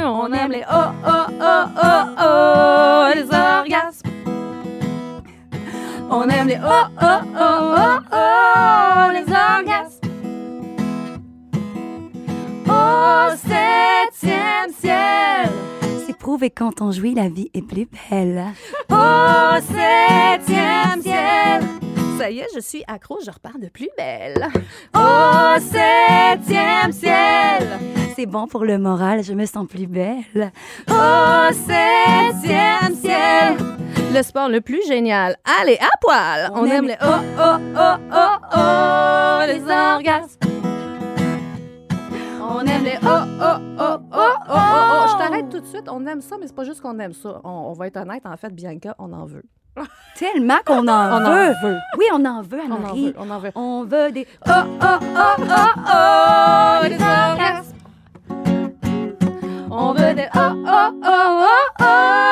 [0.01, 4.09] On aime les oh, oh, oh, oh, oh, les orgasmes.
[6.11, 10.09] On aime les oh, oh, oh, oh, oh, les orgasmes.
[12.67, 15.51] Au septième ciel,
[16.29, 18.45] Prouvé quand on jouit, la vie est plus belle.
[18.93, 21.63] au septième ciel.
[22.19, 24.47] Ça y est, je suis accro, je repars de plus belle.
[24.95, 27.67] Au septième ciel.
[28.15, 30.53] C'est bon pour le moral, je me sens plus belle.
[30.91, 33.57] Au septième ciel.
[34.15, 35.35] Le sport le plus génial.
[35.63, 36.51] Allez, à poil.
[36.53, 40.68] On, aime les oh, oh, oh, oh, oh, les orgasmes.
[42.51, 45.07] On aime les oh, oh, oh, oh, oh, oh, oh.
[45.13, 45.89] Je t'arrête tout de suite.
[45.91, 47.41] On aime ça, mais c'est pas juste qu'on aime ça.
[47.45, 48.23] On, on va être honnête.
[48.25, 49.45] En fait, Bianca, on en veut.
[50.17, 51.51] Tellement qu'on en On veut.
[51.55, 51.79] en veut.
[51.99, 53.07] Oui, on en veut, On en Anne-Marie.
[53.07, 53.15] veut.
[53.19, 53.53] On en veut.
[53.55, 54.27] On veut des...
[54.47, 55.55] Oh, oh, oh, oh,
[55.87, 57.77] oh, les orgasmes.
[59.71, 61.45] On veut des oh, oh, oh, oh,
[61.81, 62.28] oh,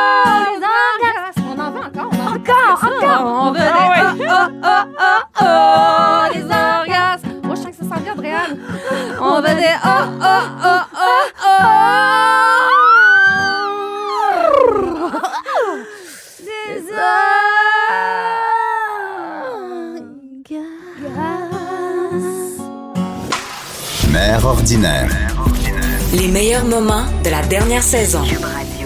[24.76, 25.08] ordinaire.
[26.12, 28.22] Les meilleurs moments de la dernière saison.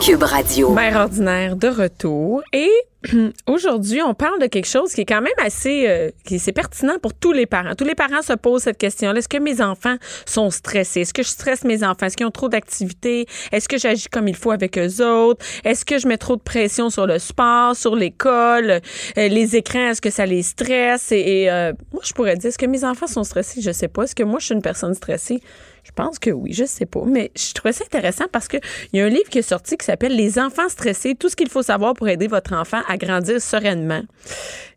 [0.00, 0.70] Cube Radio.
[0.70, 2.42] Mère ordinaire de retour.
[2.52, 2.70] Et
[3.48, 6.98] aujourd'hui, on parle de quelque chose qui est quand même assez, euh, qui c'est pertinent
[7.02, 7.74] pour tous les parents.
[7.74, 9.18] Tous les parents se posent cette question-là.
[9.18, 11.00] Est-ce que mes enfants sont stressés?
[11.00, 12.06] Est-ce que je stresse mes enfants?
[12.06, 13.26] Est-ce qu'ils ont trop d'activités?
[13.50, 15.44] Est-ce que j'agis comme il faut avec eux autres?
[15.64, 18.80] Est-ce que je mets trop de pression sur le sport, sur l'école,
[19.18, 19.90] euh, les écrans?
[19.90, 21.10] Est-ce que ça les stresse?
[21.10, 23.60] Et, et, euh, moi, je pourrais dire, est-ce que mes enfants sont stressés?
[23.60, 24.04] Je sais pas.
[24.04, 25.42] Est-ce que moi, je suis une personne stressée?
[25.84, 27.02] Je pense que oui, je sais pas.
[27.06, 28.60] Mais je trouvais ça intéressant parce qu'il
[28.92, 31.48] y a un livre qui est sorti qui s'appelle Les enfants stressés, tout ce qu'il
[31.48, 34.02] faut savoir pour aider votre enfant à grandir sereinement.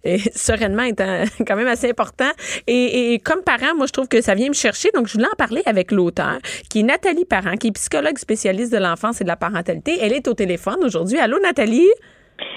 [0.04, 2.32] Et sereinement étant quand même assez important.
[2.68, 4.90] Et, et comme parent, moi, je trouve que ça vient me chercher.
[4.94, 6.40] Donc, je voulais en parler avec l'auteur,
[6.70, 9.98] qui est Nathalie Parent, qui est psychologue spécialiste de l'enfance et de la parentalité.
[10.02, 11.20] Elle est au téléphone aujourd'hui.
[11.20, 11.90] Allô, Nathalie?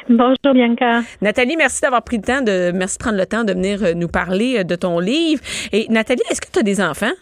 [0.08, 1.02] Bonjour Bianca.
[1.20, 3.94] Nathalie, merci d'avoir pris le temps de, merci de prendre le temps de venir euh,
[3.94, 5.42] nous parler euh, de ton livre.
[5.72, 7.12] Et Nathalie, est-ce que tu as des enfants?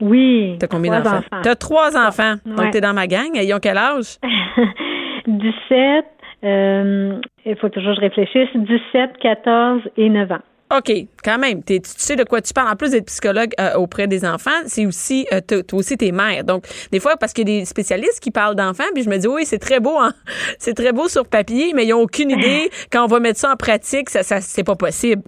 [0.00, 0.56] Oui.
[0.60, 1.26] T'as combien trois d'enfants?
[1.32, 1.42] enfants.
[1.42, 2.34] T'as trois enfants.
[2.46, 3.30] Donc, t'es dans ma gang.
[3.34, 4.16] Ils ont quel âge?
[5.26, 6.04] 17,
[6.44, 10.38] euh, il faut toujours que je réfléchisse, 17, 14 et 9 ans.
[10.76, 10.92] OK,
[11.24, 12.68] quand même, t'es- tu sais de quoi tu parles.
[12.70, 16.44] En plus d'être psychologue euh, auprès des enfants, c'est aussi, euh, toi aussi, t'es mère.
[16.44, 19.16] Donc, des fois, parce qu'il y a des spécialistes qui parlent d'enfants, puis je me
[19.16, 20.12] dis, oui, c'est très beau, hein?
[20.58, 22.68] c'est très beau sur papier, mais ils n'ont aucune idée.
[22.92, 25.22] Quand on va mettre ça en pratique, ça, ça c'est pas possible.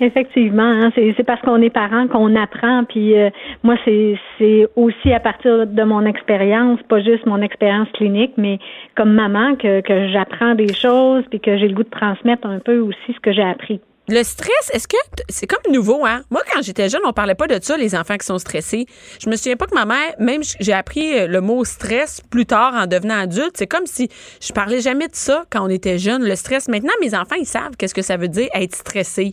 [0.00, 2.84] Effectivement, hein, c'est parce qu'on est parent qu'on apprend.
[2.84, 3.30] Puis euh,
[3.62, 8.58] moi, c'est aussi à partir de mon expérience, pas juste mon expérience clinique, mais
[8.96, 12.78] comme maman que, j'apprends des choses, puis que j'ai le goût de transmettre un peu
[12.78, 13.80] aussi ce que j'ai appris.
[14.06, 14.98] Le stress, est-ce que
[15.30, 16.24] c'est comme nouveau, hein?
[16.30, 18.84] Moi, quand j'étais jeune, on parlait pas de ça, les enfants qui sont stressés.
[19.18, 22.44] Je me souviens pas que ma mère, même j'ai appris euh, le mot stress plus
[22.44, 23.52] tard en devenant adulte.
[23.54, 24.10] C'est comme si
[24.42, 26.68] je parlais jamais de ça quand on était jeune, le stress.
[26.68, 29.32] Maintenant, mes enfants, ils savent qu'est-ce que ça veut dire être stressé.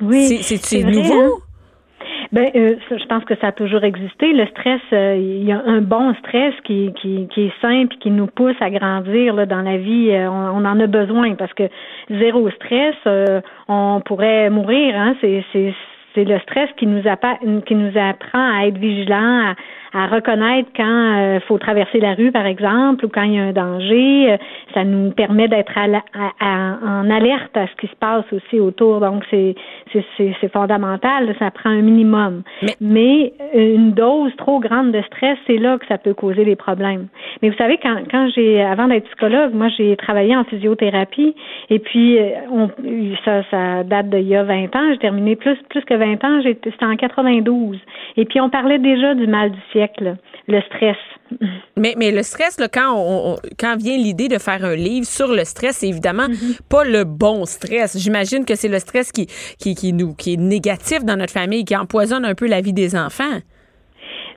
[0.00, 1.20] Oui, C'est- nouveau?
[1.20, 1.30] hein?
[2.30, 4.34] Ben, euh, je pense que ça a toujours existé.
[4.34, 7.98] Le stress, euh, il y a un bon stress qui, qui, qui est simple et
[7.98, 10.10] qui nous pousse à grandir là, dans la vie.
[10.10, 11.64] Euh, on, on en a besoin parce que
[12.10, 14.94] zéro stress, euh, on pourrait mourir.
[14.94, 15.14] Hein?
[15.22, 15.72] C'est, c'est,
[16.14, 19.54] c'est le stress qui nous, appa- qui nous apprend à être vigilant,
[19.92, 23.42] à, reconnaître quand il faut traverser la rue, par exemple, ou quand il y a
[23.44, 24.32] un danger.
[24.32, 24.36] Euh,
[24.74, 28.24] Ça nous permet d'être à la- à- à- en alerte à ce qui se passe
[28.32, 29.00] aussi autour.
[29.00, 29.54] Donc, c'est,
[29.92, 31.34] c'est, c'est, c'est fondamental.
[31.38, 32.42] Ça prend un minimum.
[32.80, 36.54] Mais- euh, une dose trop grande de stress, c'est là que ça peut causer des
[36.56, 37.06] problèmes.
[37.42, 41.34] Mais vous savez, quand, quand j'ai, avant d'être psychologue, moi, j'ai travaillé en physiothérapie.
[41.70, 42.68] Et puis, euh, on,
[43.24, 44.90] ça, ça date d'il y a 20 ans.
[44.92, 46.40] J'ai terminé plus, plus que 20 ans.
[46.42, 47.78] J'étais, c'était en 92.
[48.16, 50.16] Et puis, on parlait déjà du mal du siècle,
[50.48, 50.96] le stress.
[51.76, 55.06] Mais, mais le stress, là, quand, on, on- quand vient l'idée de faire un livre
[55.06, 56.26] sur le stress, c'est évidemment
[56.70, 57.96] pas le bon stress.
[57.98, 59.26] J'imagine que c'est le stress qui,
[59.58, 62.72] qui, qui, nous, qui est négatif dans notre famille, qui empoisonne un peu la vie
[62.72, 63.38] des enfants.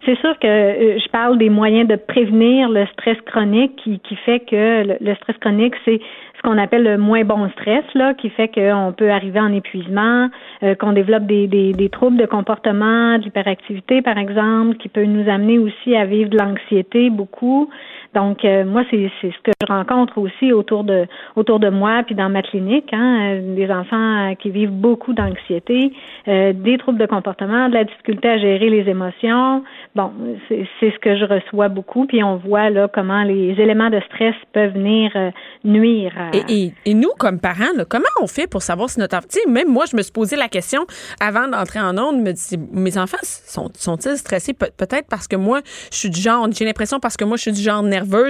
[0.06, 4.16] C'est sûr que euh, je parle des moyens de prévenir le stress chronique qui, qui
[4.26, 6.00] fait que le, le stress chronique, c'est
[6.42, 10.30] ce qu'on appelle le moins bon stress, là, qui fait qu'on peut arriver en épuisement,
[10.64, 15.06] euh, qu'on développe des, des, des troubles de comportement, de l'hyperactivité, par exemple, qui peut
[15.06, 17.70] nous amener aussi à vivre de l'anxiété beaucoup.
[18.14, 21.06] Donc, euh, moi, c'est ce que je rencontre aussi autour de
[21.36, 25.14] autour de moi, puis dans ma clinique, hein, euh, des enfants euh, qui vivent beaucoup
[25.14, 25.94] d'anxiété,
[26.28, 29.64] euh, des troubles de comportement, de la difficulté à gérer les émotions.
[29.96, 30.12] Bon,
[30.50, 34.36] c'est ce que je reçois beaucoup, puis on voit là comment les éléments de stress
[34.54, 35.32] peuvent venir euh,
[35.64, 36.12] nuire.
[36.50, 39.28] Et, et, nous, comme parents, là, comment on fait pour savoir si notre enfant.
[39.48, 40.86] Même moi, je me suis posé la question
[41.20, 44.54] avant d'entrer en onde, me dis, mes enfants sont, sont-ils stressés?
[44.54, 47.44] Pe- peut-être parce que moi, je suis du genre, j'ai l'impression parce que moi, je
[47.44, 47.84] suis du genre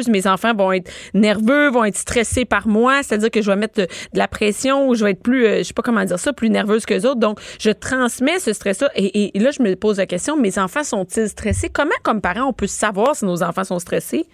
[0.08, 3.82] mes enfants vont être nerveux, vont être stressés par moi, c'est-à-dire que je vais mettre
[3.82, 6.20] de, de la pression ou je vais être plus, euh, je sais pas comment dire
[6.20, 7.20] ça, plus nerveuse que les autres.
[7.20, 8.90] Donc, je transmets ce stress-là.
[8.96, 11.70] Et, et là, je me pose la question, mes enfants sont-ils stressés?
[11.70, 14.26] Comment, comme parents, on peut savoir si nos enfants sont stressés?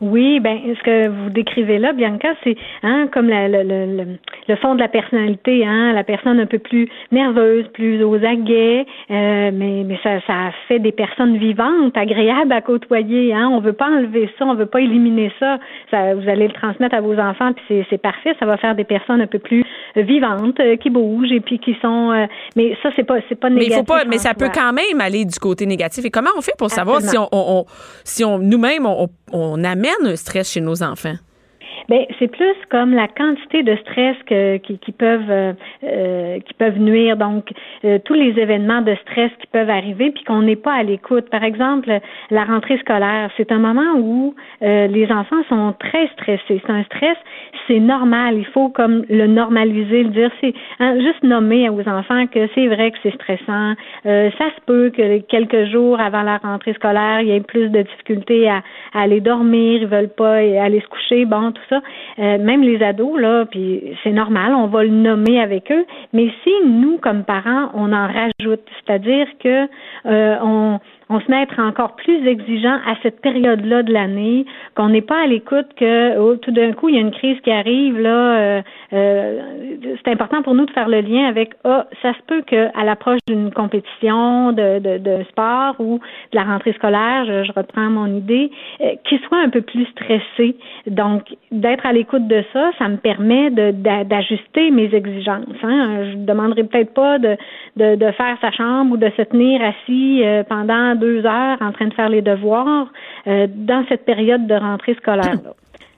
[0.00, 4.04] Oui, ben ce que vous décrivez là, Bianca, c'est hein, comme la- le, le, le,
[4.48, 8.86] le fond de la personnalité, hein, la personne un peu plus nerveuse, plus aux aguets,
[9.10, 13.34] euh, mais, mais ça, ça fait des personnes vivantes, agréables à côtoyer.
[13.34, 13.48] Hein.
[13.52, 15.58] On veut pas enlever ça, on veut pas éliminer ça.
[15.90, 18.34] ça vous allez le transmettre à vos enfants, puis c'est, c'est parfait.
[18.38, 19.64] Ça va faire des personnes un peu plus
[19.96, 22.12] vivantes, euh, qui bougent et puis qui sont.
[22.12, 23.78] euh, mais ça, c'est pas, c'est pas Mais il négatif.
[23.78, 26.04] faut pas, mais ça peut quand même aller du côté négatif.
[26.04, 27.64] Et comment on fait pour savoir si on- on-
[28.04, 31.18] si on nous-mêmes on, on amène un stress chez nos enfants?
[31.88, 35.52] Ben, c'est plus comme la quantité de stress que, qui, qui peuvent euh,
[35.84, 37.16] euh, qui peuvent nuire.
[37.16, 37.50] Donc,
[37.84, 41.28] euh, tous les événements de stress qui peuvent arriver, puis qu'on n'est pas à l'écoute.
[41.30, 41.90] Par exemple,
[42.30, 46.60] la rentrée scolaire, c'est un moment où euh, les enfants sont très stressés.
[46.66, 47.16] C'est un stress,
[47.66, 48.36] c'est normal.
[48.38, 50.30] Il faut comme le normaliser, le dire.
[50.40, 53.74] C'est hein, juste nommer aux enfants que c'est vrai que c'est stressant.
[54.06, 57.68] Euh, ça se peut que quelques jours avant la rentrée scolaire, il y ait plus
[57.68, 58.62] de difficultés à,
[58.94, 61.80] à aller dormir, ils veulent pas aller se coucher, bon, tout ça.
[62.18, 65.84] Euh, même les ados, là, puis c'est normal, on va le nommer avec eux.
[66.12, 69.68] Mais si nous, comme parents, on en rajoute, c'est-à-dire que
[70.06, 70.80] euh, on
[71.10, 74.44] on se met à être encore plus exigeant à cette période-là de l'année,
[74.74, 77.40] qu'on n'est pas à l'écoute que oh, tout d'un coup il y a une crise
[77.40, 78.38] qui arrive là.
[78.38, 79.40] euh, euh,
[80.04, 82.84] c'est important pour nous de faire le lien avec ah ça se peut que à
[82.84, 85.98] l'approche d'une compétition de, de, de sport ou
[86.32, 88.50] de la rentrée scolaire, je, je reprends mon idée,
[88.80, 90.56] euh, qu'ils soient un peu plus stressés.
[90.86, 95.44] Donc d'être à l'écoute de ça, ça me permet de d'a- d'ajuster mes exigences.
[95.62, 96.04] Hein.
[96.12, 97.36] Je ne demanderai peut-être pas de,
[97.76, 101.72] de, de faire sa chambre ou de se tenir assis euh, pendant deux heures en
[101.72, 102.88] train de faire les devoirs
[103.26, 105.38] euh, dans cette période de rentrée scolaire.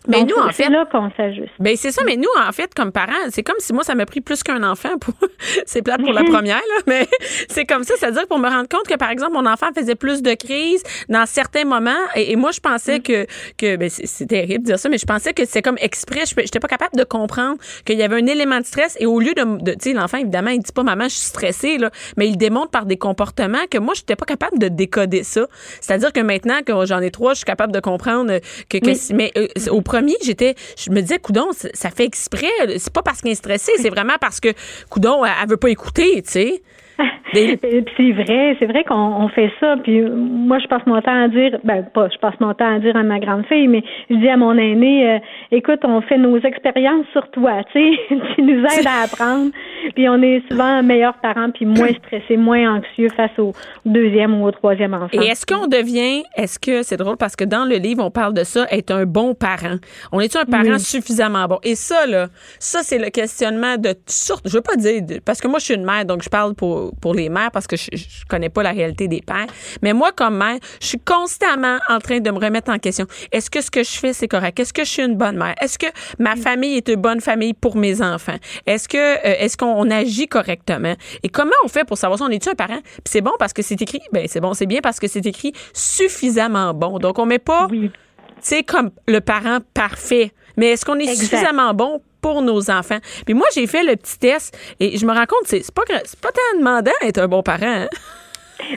[0.09, 1.51] Mais Donc, nous, en c'est fait- là qu'on s'ajuste.
[1.59, 4.07] Ben c'est ça, mais nous, en fait, comme parents, c'est comme si moi, ça m'a
[4.07, 5.15] pris plus qu'un enfant pour.
[5.67, 7.07] c'est plate pour la première, là, mais
[7.49, 7.95] c'est comme ça.
[7.99, 11.27] C'est-à-dire pour me rendre compte que, par exemple, mon enfant faisait plus de crises dans
[11.27, 11.91] certains moments.
[12.15, 13.27] Et, et moi, je pensais que.
[13.59, 16.25] que ben, c'est, c'est terrible de dire ça, mais je pensais que c'est comme exprès.
[16.27, 18.97] Je n'étais pas capable de comprendre qu'il y avait un élément de stress.
[19.01, 19.63] Et au lieu de.
[19.63, 22.37] de tu sais, l'enfant, évidemment, il dit pas, maman, je suis stressée, là, mais il
[22.37, 25.47] démontre par des comportements que moi, je n'étais pas capable de décoder ça.
[25.81, 28.39] C'est-à-dire que maintenant que j'en ai trois, je suis capable de comprendre
[28.69, 28.79] que.
[29.15, 30.55] mais euh, au premier, j'étais.
[30.76, 32.47] Je me disais, coudon, ça fait exprès.
[32.78, 34.49] C'est pas parce qu'il est stressé, c'est vraiment parce que,
[34.88, 36.62] coudon, elle, elle veut pas écouter, tu sais.
[37.35, 37.59] Des-
[37.97, 39.77] C'est vrai, c'est vrai qu'on on fait ça.
[39.83, 42.79] Puis moi, je passe mon temps à dire, ben pas, je passe mon temps à
[42.79, 45.19] dire à ma grande fille, mais je dis à mon aîné, euh,
[45.53, 47.99] écoute, on fait nos expériences sur toi, tu sais,
[48.35, 49.51] tu nous aides à apprendre.
[49.95, 53.53] Puis on est souvent meilleurs parents, puis moins stressés, moins anxieux face au
[53.85, 55.09] deuxième ou au troisième enfant.
[55.13, 58.35] Et est-ce qu'on devient, est-ce que c'est drôle parce que dans le livre on parle
[58.35, 59.77] de ça, être un bon parent.
[60.13, 61.59] On est un parent suffisamment bon?
[61.63, 62.27] Et ça là,
[62.59, 65.75] ça c'est le questionnement de sur, je veux pas dire parce que moi je suis
[65.75, 68.62] une mère donc je parle pour pour les mères parce que je, je connais pas
[68.62, 69.47] la réalité des pères.
[69.82, 73.07] Mais moi comme mère, je suis constamment en train de me remettre en question.
[73.32, 74.59] Est-ce que ce que je fais c'est correct?
[74.61, 75.55] Est-ce que je suis une bonne mère?
[75.61, 75.86] Est-ce que
[76.18, 78.36] ma famille est une bonne famille pour mes enfants?
[78.66, 80.95] Est-ce que euh, est-ce qu'on on agit correctement?
[81.22, 82.80] Et comment on fait pour savoir si on est un parent?
[82.82, 85.24] Puis c'est bon parce que c'est écrit, ben c'est bon, c'est bien parce que c'est
[85.26, 86.99] écrit suffisamment bon.
[86.99, 87.91] Donc on met pas Oui.
[87.91, 87.99] tu
[88.41, 90.32] sais, comme le parent parfait.
[90.57, 91.24] Mais est-ce qu'on est Exact.
[91.24, 92.99] suffisamment bon pour nos enfants?
[93.25, 96.29] Puis moi, j'ai fait le petit test et je me rends compte, c'est pas, pas
[96.33, 97.59] tant demandant d'être un bon parent.
[97.66, 97.89] hein.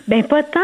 [0.07, 0.61] Ben pas tant,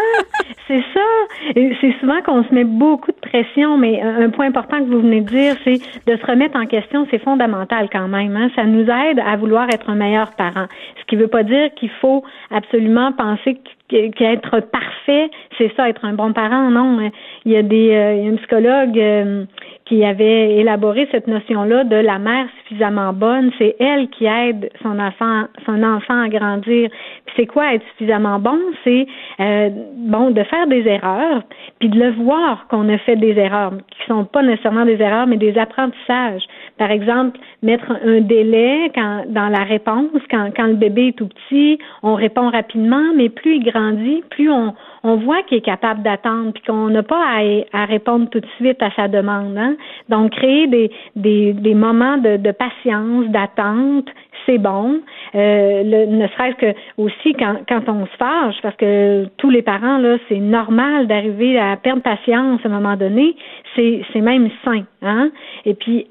[0.65, 1.53] c'est ça.
[1.53, 5.19] C'est souvent qu'on se met beaucoup de pression, mais un point important que vous venez
[5.19, 5.73] de dire, c'est
[6.07, 8.37] de se remettre en question, c'est fondamental quand même.
[8.37, 8.49] Hein?
[8.55, 10.67] Ça nous aide à vouloir être un meilleur parent.
[11.01, 16.05] Ce qui veut pas dire qu'il faut absolument penser qu'- qu'être parfait, c'est ça, être
[16.05, 16.69] un bon parent.
[16.69, 17.11] Non,
[17.45, 19.45] il y a des, euh, il y a une psychologue euh,
[19.85, 23.51] qui avait élaboré cette notion-là de la mère suffisamment bonne.
[23.57, 26.89] C'est elle qui aide son enfant, son enfant à grandir.
[27.25, 28.59] Puis c'est quoi être suffisamment bon?
[28.83, 29.07] C'est
[29.39, 31.41] euh, bon de faire des erreurs,
[31.79, 35.27] puis de le voir qu'on a fait des erreurs, qui sont pas nécessairement des erreurs,
[35.27, 36.43] mais des apprentissages.
[36.79, 41.27] Par exemple, mettre un délai quand, dans la réponse, quand, quand le bébé est tout
[41.27, 44.73] petit, on répond rapidement, mais plus il grandit, plus on,
[45.03, 48.47] on voit qu'il est capable d'attendre, puis qu'on n'a pas à, à répondre tout de
[48.55, 49.57] suite à sa demande.
[49.57, 49.75] Hein?
[50.07, 54.07] Donc, créer des, des, des moments de, de patience, d'attente,
[54.45, 55.01] c'est bon.
[55.35, 59.61] Euh, le, ne serait-ce que aussi quand, quand on se fâche, parce que tous les
[59.61, 63.35] parents, là, c'est normal d'arriver à perdre patience à un moment donné.
[63.75, 64.83] C'est, c'est même sain.
[65.01, 65.29] Hein?
[65.65, 66.07] Et puis,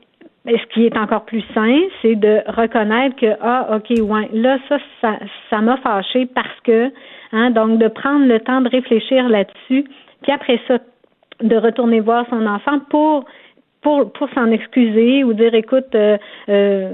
[0.56, 4.78] ce qui est encore plus sain, c'est de reconnaître que ah ok ouais là ça
[5.00, 5.18] ça
[5.50, 6.90] ça m'a fâché parce que
[7.32, 9.84] hein donc de prendre le temps de réfléchir là-dessus
[10.22, 10.78] puis après ça
[11.42, 13.24] de retourner voir son enfant pour
[13.80, 16.16] pour pour s'en excuser ou dire écoute euh,
[16.48, 16.90] euh,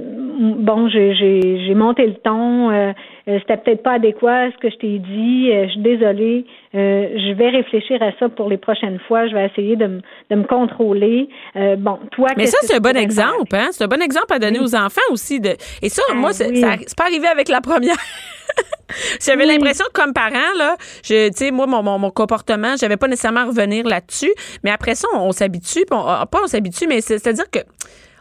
[0.59, 2.93] bon j'ai j'ai j'ai monté le ton euh,
[3.27, 7.09] euh, c'était peut-être pas adéquat ce que je t'ai dit euh, je suis désolée euh,
[7.17, 10.37] je vais réfléchir à ça pour les prochaines fois je vais essayer de me de
[10.37, 13.69] me contrôler Euh, bon toi Mais ça, c'est un bon exemple, hein?
[13.71, 15.41] C'est un bon exemple à donner aux enfants aussi.
[15.41, 15.51] De...
[15.83, 17.97] Et ça, Ah moi, c'est ça- c'est pas arrivé avec la première.
[19.25, 19.53] J'avais Oui.
[19.53, 23.09] l'impression que comme parent, là, je, tu sais, moi, mon, mon, mon comportement, j'avais pas
[23.09, 24.33] nécessairement à revenir là-dessus.
[24.63, 27.61] Mais après ça, on, on s'habitue, on- ah, pas on s'habitue, mais c'est- c'est-à-dire que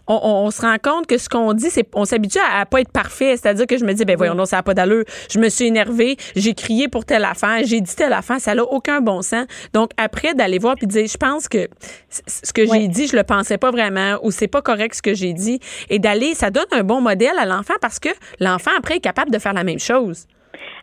[0.05, 2.65] on, on- on se rend compte que ce qu'on dit, c'est on s'habitue à, à
[2.65, 3.37] pas être parfait.
[3.37, 5.05] C'est-à-dire que je me dis, ben voyons, non, ça n'a pas d'allure.
[5.29, 8.63] Je me suis énervée, j'ai crié pour telle affaire, j'ai dit telle affaire, ça n'a
[8.63, 9.45] aucun bon sens.
[9.73, 11.69] Donc après, d'aller voir puis de dire, je pense que
[12.09, 15.13] ce que j'ai dit, je le pensais pas vraiment, ou c'est pas correct ce que
[15.13, 18.09] j'ai dit, et d'aller, ça donne un bon modèle à l'enfant parce que
[18.41, 20.25] l'enfant après est capable de faire la même chose.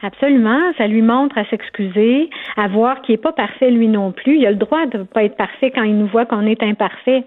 [0.03, 4.39] Absolument, ça lui montre à s'excuser, à voir qu'il n'est pas parfait lui non plus.
[4.39, 6.63] Il a le droit de ne pas être parfait quand il nous voit qu'on est
[6.63, 7.25] imparfait.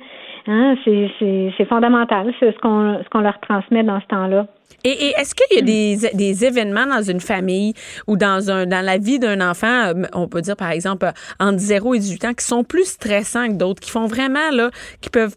[0.47, 4.47] Hein, c'est, fondamental, c'est ce qu'on, ce qu'on leur transmet dans ce temps-là.
[4.83, 7.73] Et, et est-ce qu'il y a des, des événements dans une famille
[8.07, 11.11] ou dans un dans la vie d'un enfant, euh, on peut dire par exemple euh,
[11.39, 14.69] entre 0 et 18 ans, qui sont plus stressants que d'autres, qui font vraiment là,
[14.99, 15.35] qui peuvent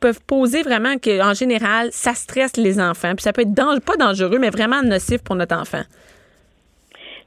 [0.00, 3.96] peuvent poser vraiment que en général ça stresse les enfants puis ça peut être pas
[3.96, 5.82] dangereux mais vraiment nocif pour notre enfant?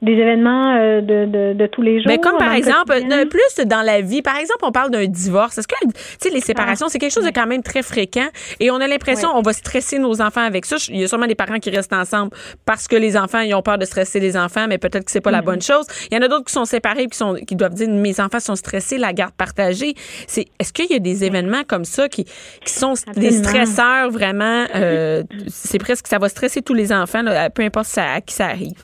[0.04, 2.08] Des événements euh, de, de, de tous les jours.
[2.08, 2.92] Mais comme par exemple,
[3.30, 5.58] plus dans la vie, par exemple, on parle d'un divorce.
[5.58, 5.90] Est-ce que, tu
[6.20, 8.28] sais, les séparations, c'est quelque chose de quand même très fréquent
[8.60, 10.76] et on a l'impression on va stresser nos enfants avec ça.
[10.88, 12.30] Il y a sûrement des parents qui restent ensemble
[12.66, 15.20] parce que les enfants, ils ont peur de stresser les enfants, mais peut-être que c'est
[15.20, 15.86] pas la bonne chose.
[16.10, 18.40] Il y en a d'autres qui sont séparés qui sont, qui doivent dire, mes enfants
[18.40, 19.94] sont stressés, la garde partagée.
[20.26, 24.64] C'est, est-ce qu'il y a des événements comme ça qui, qui sont des stresseurs vraiment,
[24.74, 28.34] euh, c'est presque, ça va stresser tous les enfants, là, peu importe ça- à qui
[28.34, 28.82] ça arrive?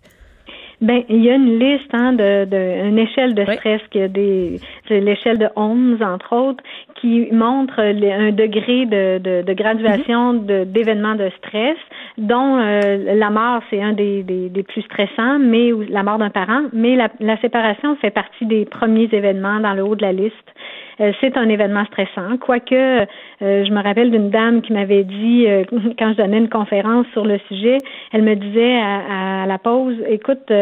[0.81, 3.55] Ben, il y a une liste, hein, de, de une échelle de Oui.
[3.57, 4.57] stress qui a des,
[4.89, 6.65] c'est l'échelle de 11, entre autres,
[6.95, 11.77] qui montrent les- un degré de, de, de graduation de- d'événements de stress,
[12.17, 16.17] dont euh, la mort, c'est un des, des, des plus stressants, mais ou- la mort
[16.19, 20.03] d'un parent, mais la, la séparation fait partie des premiers événements dans le haut de
[20.03, 20.35] la liste.
[21.01, 23.07] Euh, c'est un événement stressant, quoique euh,
[23.41, 25.65] je me rappelle d'une dame qui m'avait dit, euh,
[25.99, 27.79] quand je donnais une conférence sur le sujet,
[28.13, 30.53] elle me disait à, à la pause, écoute,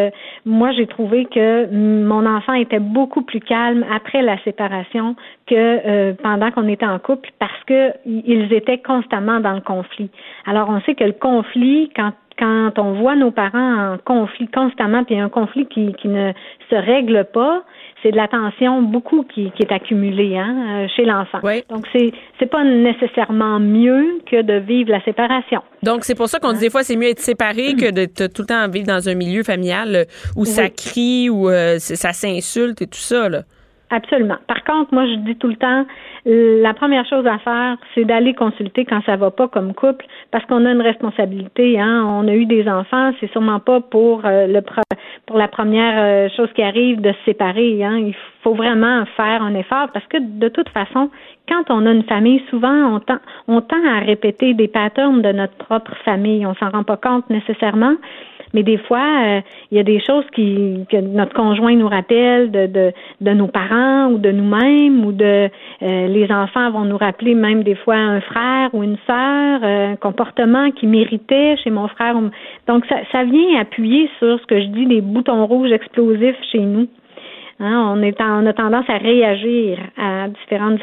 [0.47, 5.17] moi j'ai trouvé que mon enfant était beaucoup plus calme après la séparation
[5.47, 10.11] que pendant qu'on était en couple parce que ils étaient constamment dans le conflit.
[10.47, 15.05] Alors on sait que le conflit, quand quand on voit nos parents en conflit constamment,
[15.05, 16.33] puis un conflit qui, qui ne
[16.71, 17.65] se règle pas,
[18.03, 21.39] c'est de la tension beaucoup qui, qui est accumulée hein, euh, chez l'enfant.
[21.43, 21.65] Oui.
[21.69, 25.63] Donc c'est c'est pas nécessairement mieux que de vivre la séparation.
[25.83, 28.43] Donc, c'est pour ça qu'on dit des fois, c'est mieux être séparé que de tout
[28.43, 30.05] le temps vivre dans un milieu familial euh,
[30.37, 33.29] où ça crie, où euh, ça s'insulte et tout ça.
[33.29, 33.43] Là.
[33.91, 34.37] Absolument.
[34.47, 35.87] Par contre, moi, je dis tout le temps,
[36.27, 40.45] la première chose à faire, c'est d'aller consulter quand ça va pas comme couple, parce
[40.45, 41.81] qu'on a une responsabilité.
[41.81, 42.05] Hein.
[42.07, 44.61] On a eu des enfants, c'est sûrement pas pour euh, le
[45.27, 47.83] pour la première euh, chose qui arrive de se séparer.
[47.83, 47.97] Hein.
[47.99, 51.11] Il faut vraiment faire un effort, parce que de toute façon,
[51.49, 55.33] quand on a une famille, souvent on tend, on tend à répéter des patterns de
[55.33, 56.45] notre propre famille.
[56.45, 57.95] On s'en rend pas compte nécessairement.
[58.55, 59.41] Mais des fois, euh,
[59.71, 63.49] il y a des choses qui, que notre conjoint nous rappelle de, de, de nos
[63.49, 65.49] parents ou de nous-mêmes ou de
[65.83, 69.93] euh, les enfants vont nous rappeler même des fois un frère ou une sœur, euh,
[69.93, 72.15] un comportement qui méritait chez mon frère.
[72.67, 76.61] Donc ça, ça vient appuyer sur ce que je dis des boutons rouges explosifs chez
[76.61, 76.89] nous.
[77.61, 80.81] Hein, on, est en- on a tendance à réagir à différentes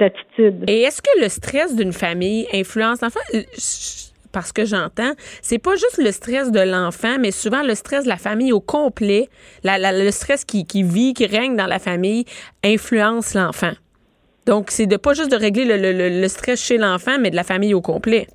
[0.00, 0.64] attitudes.
[0.68, 3.02] Et est-ce que le stress d'une famille influence?
[3.02, 5.12] Euh, je- Parce que j'entends,
[5.42, 8.60] c'est pas juste le stress de l'enfant, mais souvent le stress de la famille au
[8.60, 9.28] complet,
[9.62, 12.24] le stress qui, vit, qui règne dans la famille,
[12.64, 13.72] influence l'enfant.
[14.46, 17.74] Donc, c'est de pas juste de régler le, stress chez l'enfant, mais de la famille
[17.74, 18.26] au complet.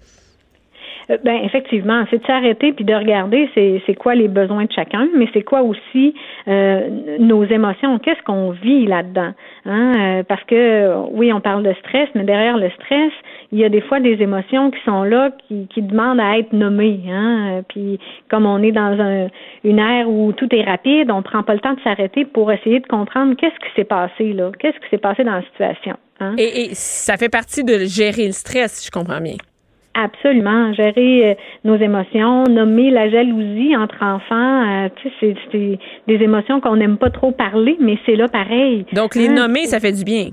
[1.12, 5.08] Euh, Ben effectivement, c'est de s'arrêter puis de regarder c'est quoi les besoins de chacun,
[5.16, 6.14] mais c'est quoi aussi
[6.47, 9.34] euh, nos émotions, qu'est-ce qu'on vit là-dedans,
[9.66, 10.20] hein?
[10.20, 13.12] Euh, parce que oui, on parle de stress, mais derrière le stress,
[13.52, 16.54] il y a des fois des émotions qui sont là, qui, qui demandent à être
[16.54, 17.62] nommées, hein?
[17.68, 19.28] Puis comme on est dans un,
[19.64, 22.80] une ère où tout est rapide, on prend pas le temps de s'arrêter pour essayer
[22.80, 25.95] de comprendre qu'est-ce qui s'est passé là, qu'est-ce qui s'est passé dans la situation.
[26.20, 26.36] Hein?
[26.38, 29.36] Et, et ça fait partie de gérer le stress, si je comprends bien.
[29.95, 30.72] Absolument.
[30.74, 31.34] Gérer euh,
[31.64, 36.76] nos émotions, nommer la jalousie entre enfants, euh, tu sais, c'est- c'est des émotions qu'on
[36.76, 38.86] n'aime pas trop parler, mais c'est là pareil.
[38.93, 39.34] Donc, les Hein?
[39.34, 40.30] nommer, ça fait du bien.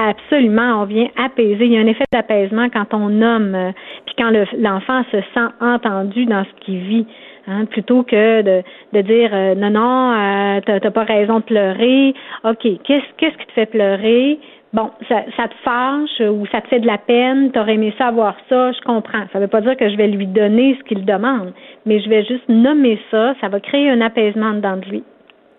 [0.00, 1.66] Absolument, on vient apaiser.
[1.66, 3.72] Il y a un effet d'apaisement quand on nomme, euh,
[4.06, 7.06] puis quand le- l'enfant se sent entendu dans ce qu'il vit.
[7.48, 11.44] Hein, plutôt que de, de dire euh, non non euh, t'as t'as pas raison de
[11.44, 12.14] pleurer.
[12.44, 14.38] Ok qu'est-ce qui te fait pleurer?
[14.74, 17.50] Bon ça, ça te fâche ou ça te fait de la peine?
[17.50, 18.70] T'aurais aimé ça avoir ça?
[18.72, 19.24] Je comprends.
[19.32, 21.52] Ça veut pas dire que je vais lui donner ce qu'il demande
[21.86, 23.34] mais je vais juste nommer ça.
[23.40, 25.02] Ça va créer un apaisement dedans de lui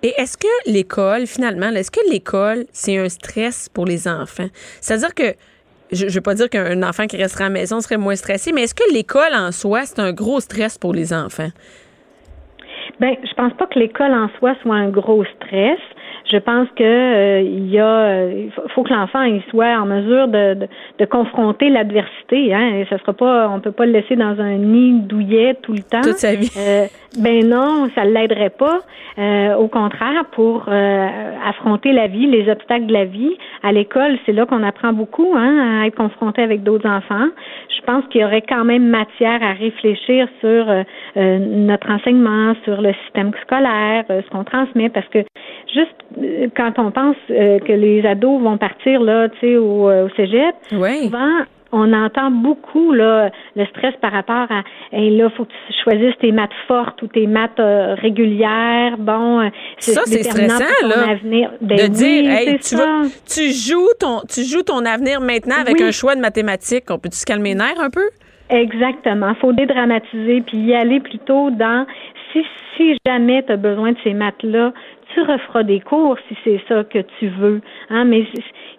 [0.02, 4.48] Et est-ce que l'école, finalement, est-ce que l'école, c'est un stress pour les enfants?
[4.80, 5.36] C'est-à-dire que,
[5.92, 8.52] je ne veux pas dire qu'un enfant qui resterait à la maison serait moins stressé,
[8.54, 11.50] mais est-ce que l'école en soi, c'est un gros stress pour les enfants?
[13.00, 15.80] Ben, je pense pas que l'école en soi soit un gros stress.
[16.32, 20.28] Je pense que euh, il y a, faut, faut que l'enfant il soit en mesure
[20.28, 20.68] de, de,
[21.00, 22.54] de confronter l'adversité.
[22.54, 25.74] Hein, et ça sera pas, on peut pas le laisser dans un nid douillet tout
[25.74, 26.02] le temps.
[26.02, 26.52] Toute sa vie.
[26.56, 26.86] Euh,
[27.18, 28.80] ben non, ça l'aiderait pas.
[29.18, 31.08] Euh, au contraire, pour euh,
[31.46, 35.34] affronter la vie, les obstacles de la vie, à l'école, c'est là qu'on apprend beaucoup,
[35.36, 37.28] hein, à être confronté avec d'autres enfants.
[37.76, 40.84] Je pense qu'il y aurait quand même matière à réfléchir sur euh,
[41.18, 45.20] euh, notre enseignement, sur le système scolaire, euh, ce qu'on transmet, parce que
[45.74, 49.90] juste euh, quand on pense euh, que les ados vont partir là, tu sais, au,
[49.90, 51.06] au cégep, Oui.
[51.06, 51.40] souvent
[51.72, 56.18] on entend beaucoup là, le stress par rapport à hey, là, faut que tu choisisses
[56.20, 58.98] tes maths fortes ou tes maths euh, régulières.
[58.98, 61.10] Bon, euh, Ça, c'est stressant, pour ton là.
[61.12, 61.52] avenir.
[61.62, 65.56] Ben de oui, dire, hey, tu, vas- tu joues ton, tu joues ton avenir maintenant
[65.60, 65.84] avec Oui.
[65.84, 66.86] un choix de mathématiques.
[66.90, 68.10] On peut-tu se calmer les nerfs un peu?
[68.50, 69.36] Exactement.
[69.36, 71.86] faut dédramatiser puis y aller plutôt dans
[72.34, 72.44] si
[72.76, 74.72] si jamais tu as besoin de ces maths-là,
[75.14, 77.62] tu referas des cours si c'est ça que tu veux.
[77.90, 78.26] Hein, mais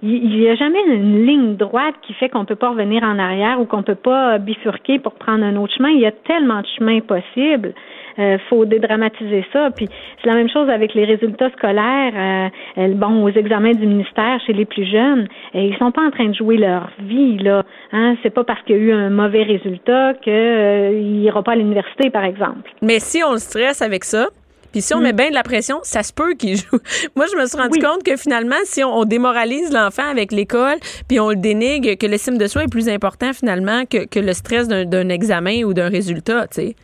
[0.03, 3.61] il n'y a jamais une ligne droite qui fait qu'on peut pas revenir en arrière
[3.61, 5.90] ou qu'on peut pas bifurquer pour prendre un autre chemin.
[5.90, 7.74] Il y a tellement de chemins possibles.
[8.18, 9.70] Euh, faut dédramatiser ça.
[9.70, 9.88] Puis
[10.20, 12.12] c'est la même chose avec les résultats scolaires.
[12.14, 12.48] Euh,
[12.78, 16.11] euh, bon, aux examens du ministère chez les plus jeunes, euh, ils sont pas en
[16.11, 17.62] train de jouer leur vie là.
[17.92, 21.42] Hein, c'est pas parce qu'il y a eu un mauvais résultat qu'il euh, il ira
[21.42, 22.70] pas à l'université, par exemple.
[22.82, 24.28] Mais si on le stresse avec ça,
[24.73, 26.79] Puis si on met bien de la pression, ça se peut qu'il joue.
[27.16, 27.85] Moi, je me suis rendu Oui.
[27.85, 30.77] compte que finalement, si on, on démoralise l'enfant avec l'école,
[31.09, 34.33] puis on le dénigre, que l'estime de soi est plus important finalement que, que le
[34.33, 36.75] stress d'un d'un examen ou d'un résultat, tu sais.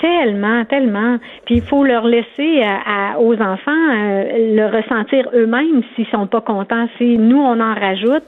[0.00, 1.18] Tellement, tellement.
[1.44, 4.24] Puis il faut leur laisser à- à- aux enfants euh,
[4.54, 6.86] le ressentir eux-mêmes s'ils sont pas contents.
[6.98, 8.22] Si nous on en rajoute,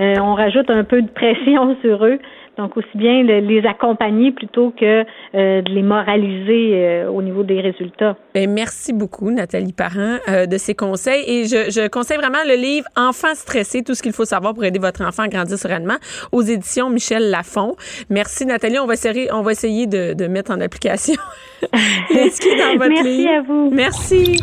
[0.00, 2.18] euh, on rajoute un peu de pression sur eux.
[2.58, 7.42] Donc aussi bien le- les accompagner plutôt que euh, de les moraliser euh, au niveau
[7.44, 8.16] des résultats.
[8.34, 11.24] Ben, merci beaucoup, Nathalie Parent, euh, de ces conseils.
[11.26, 14.64] Et je, je conseille vraiment le livre Enfants stressés, tout ce qu'il faut savoir pour
[14.64, 15.96] aider votre enfant à grandir sereinement
[16.30, 17.74] aux éditions Michel Lafon.
[18.10, 18.78] Merci, Nathalie.
[18.78, 21.14] On va essayer, on va essayer de, de mettre en application
[21.62, 23.30] ce qui est dans votre Merci livre.
[23.32, 23.70] à vous.
[23.72, 24.36] Merci.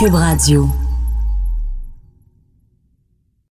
[0.00, 0.64] Cube Radio.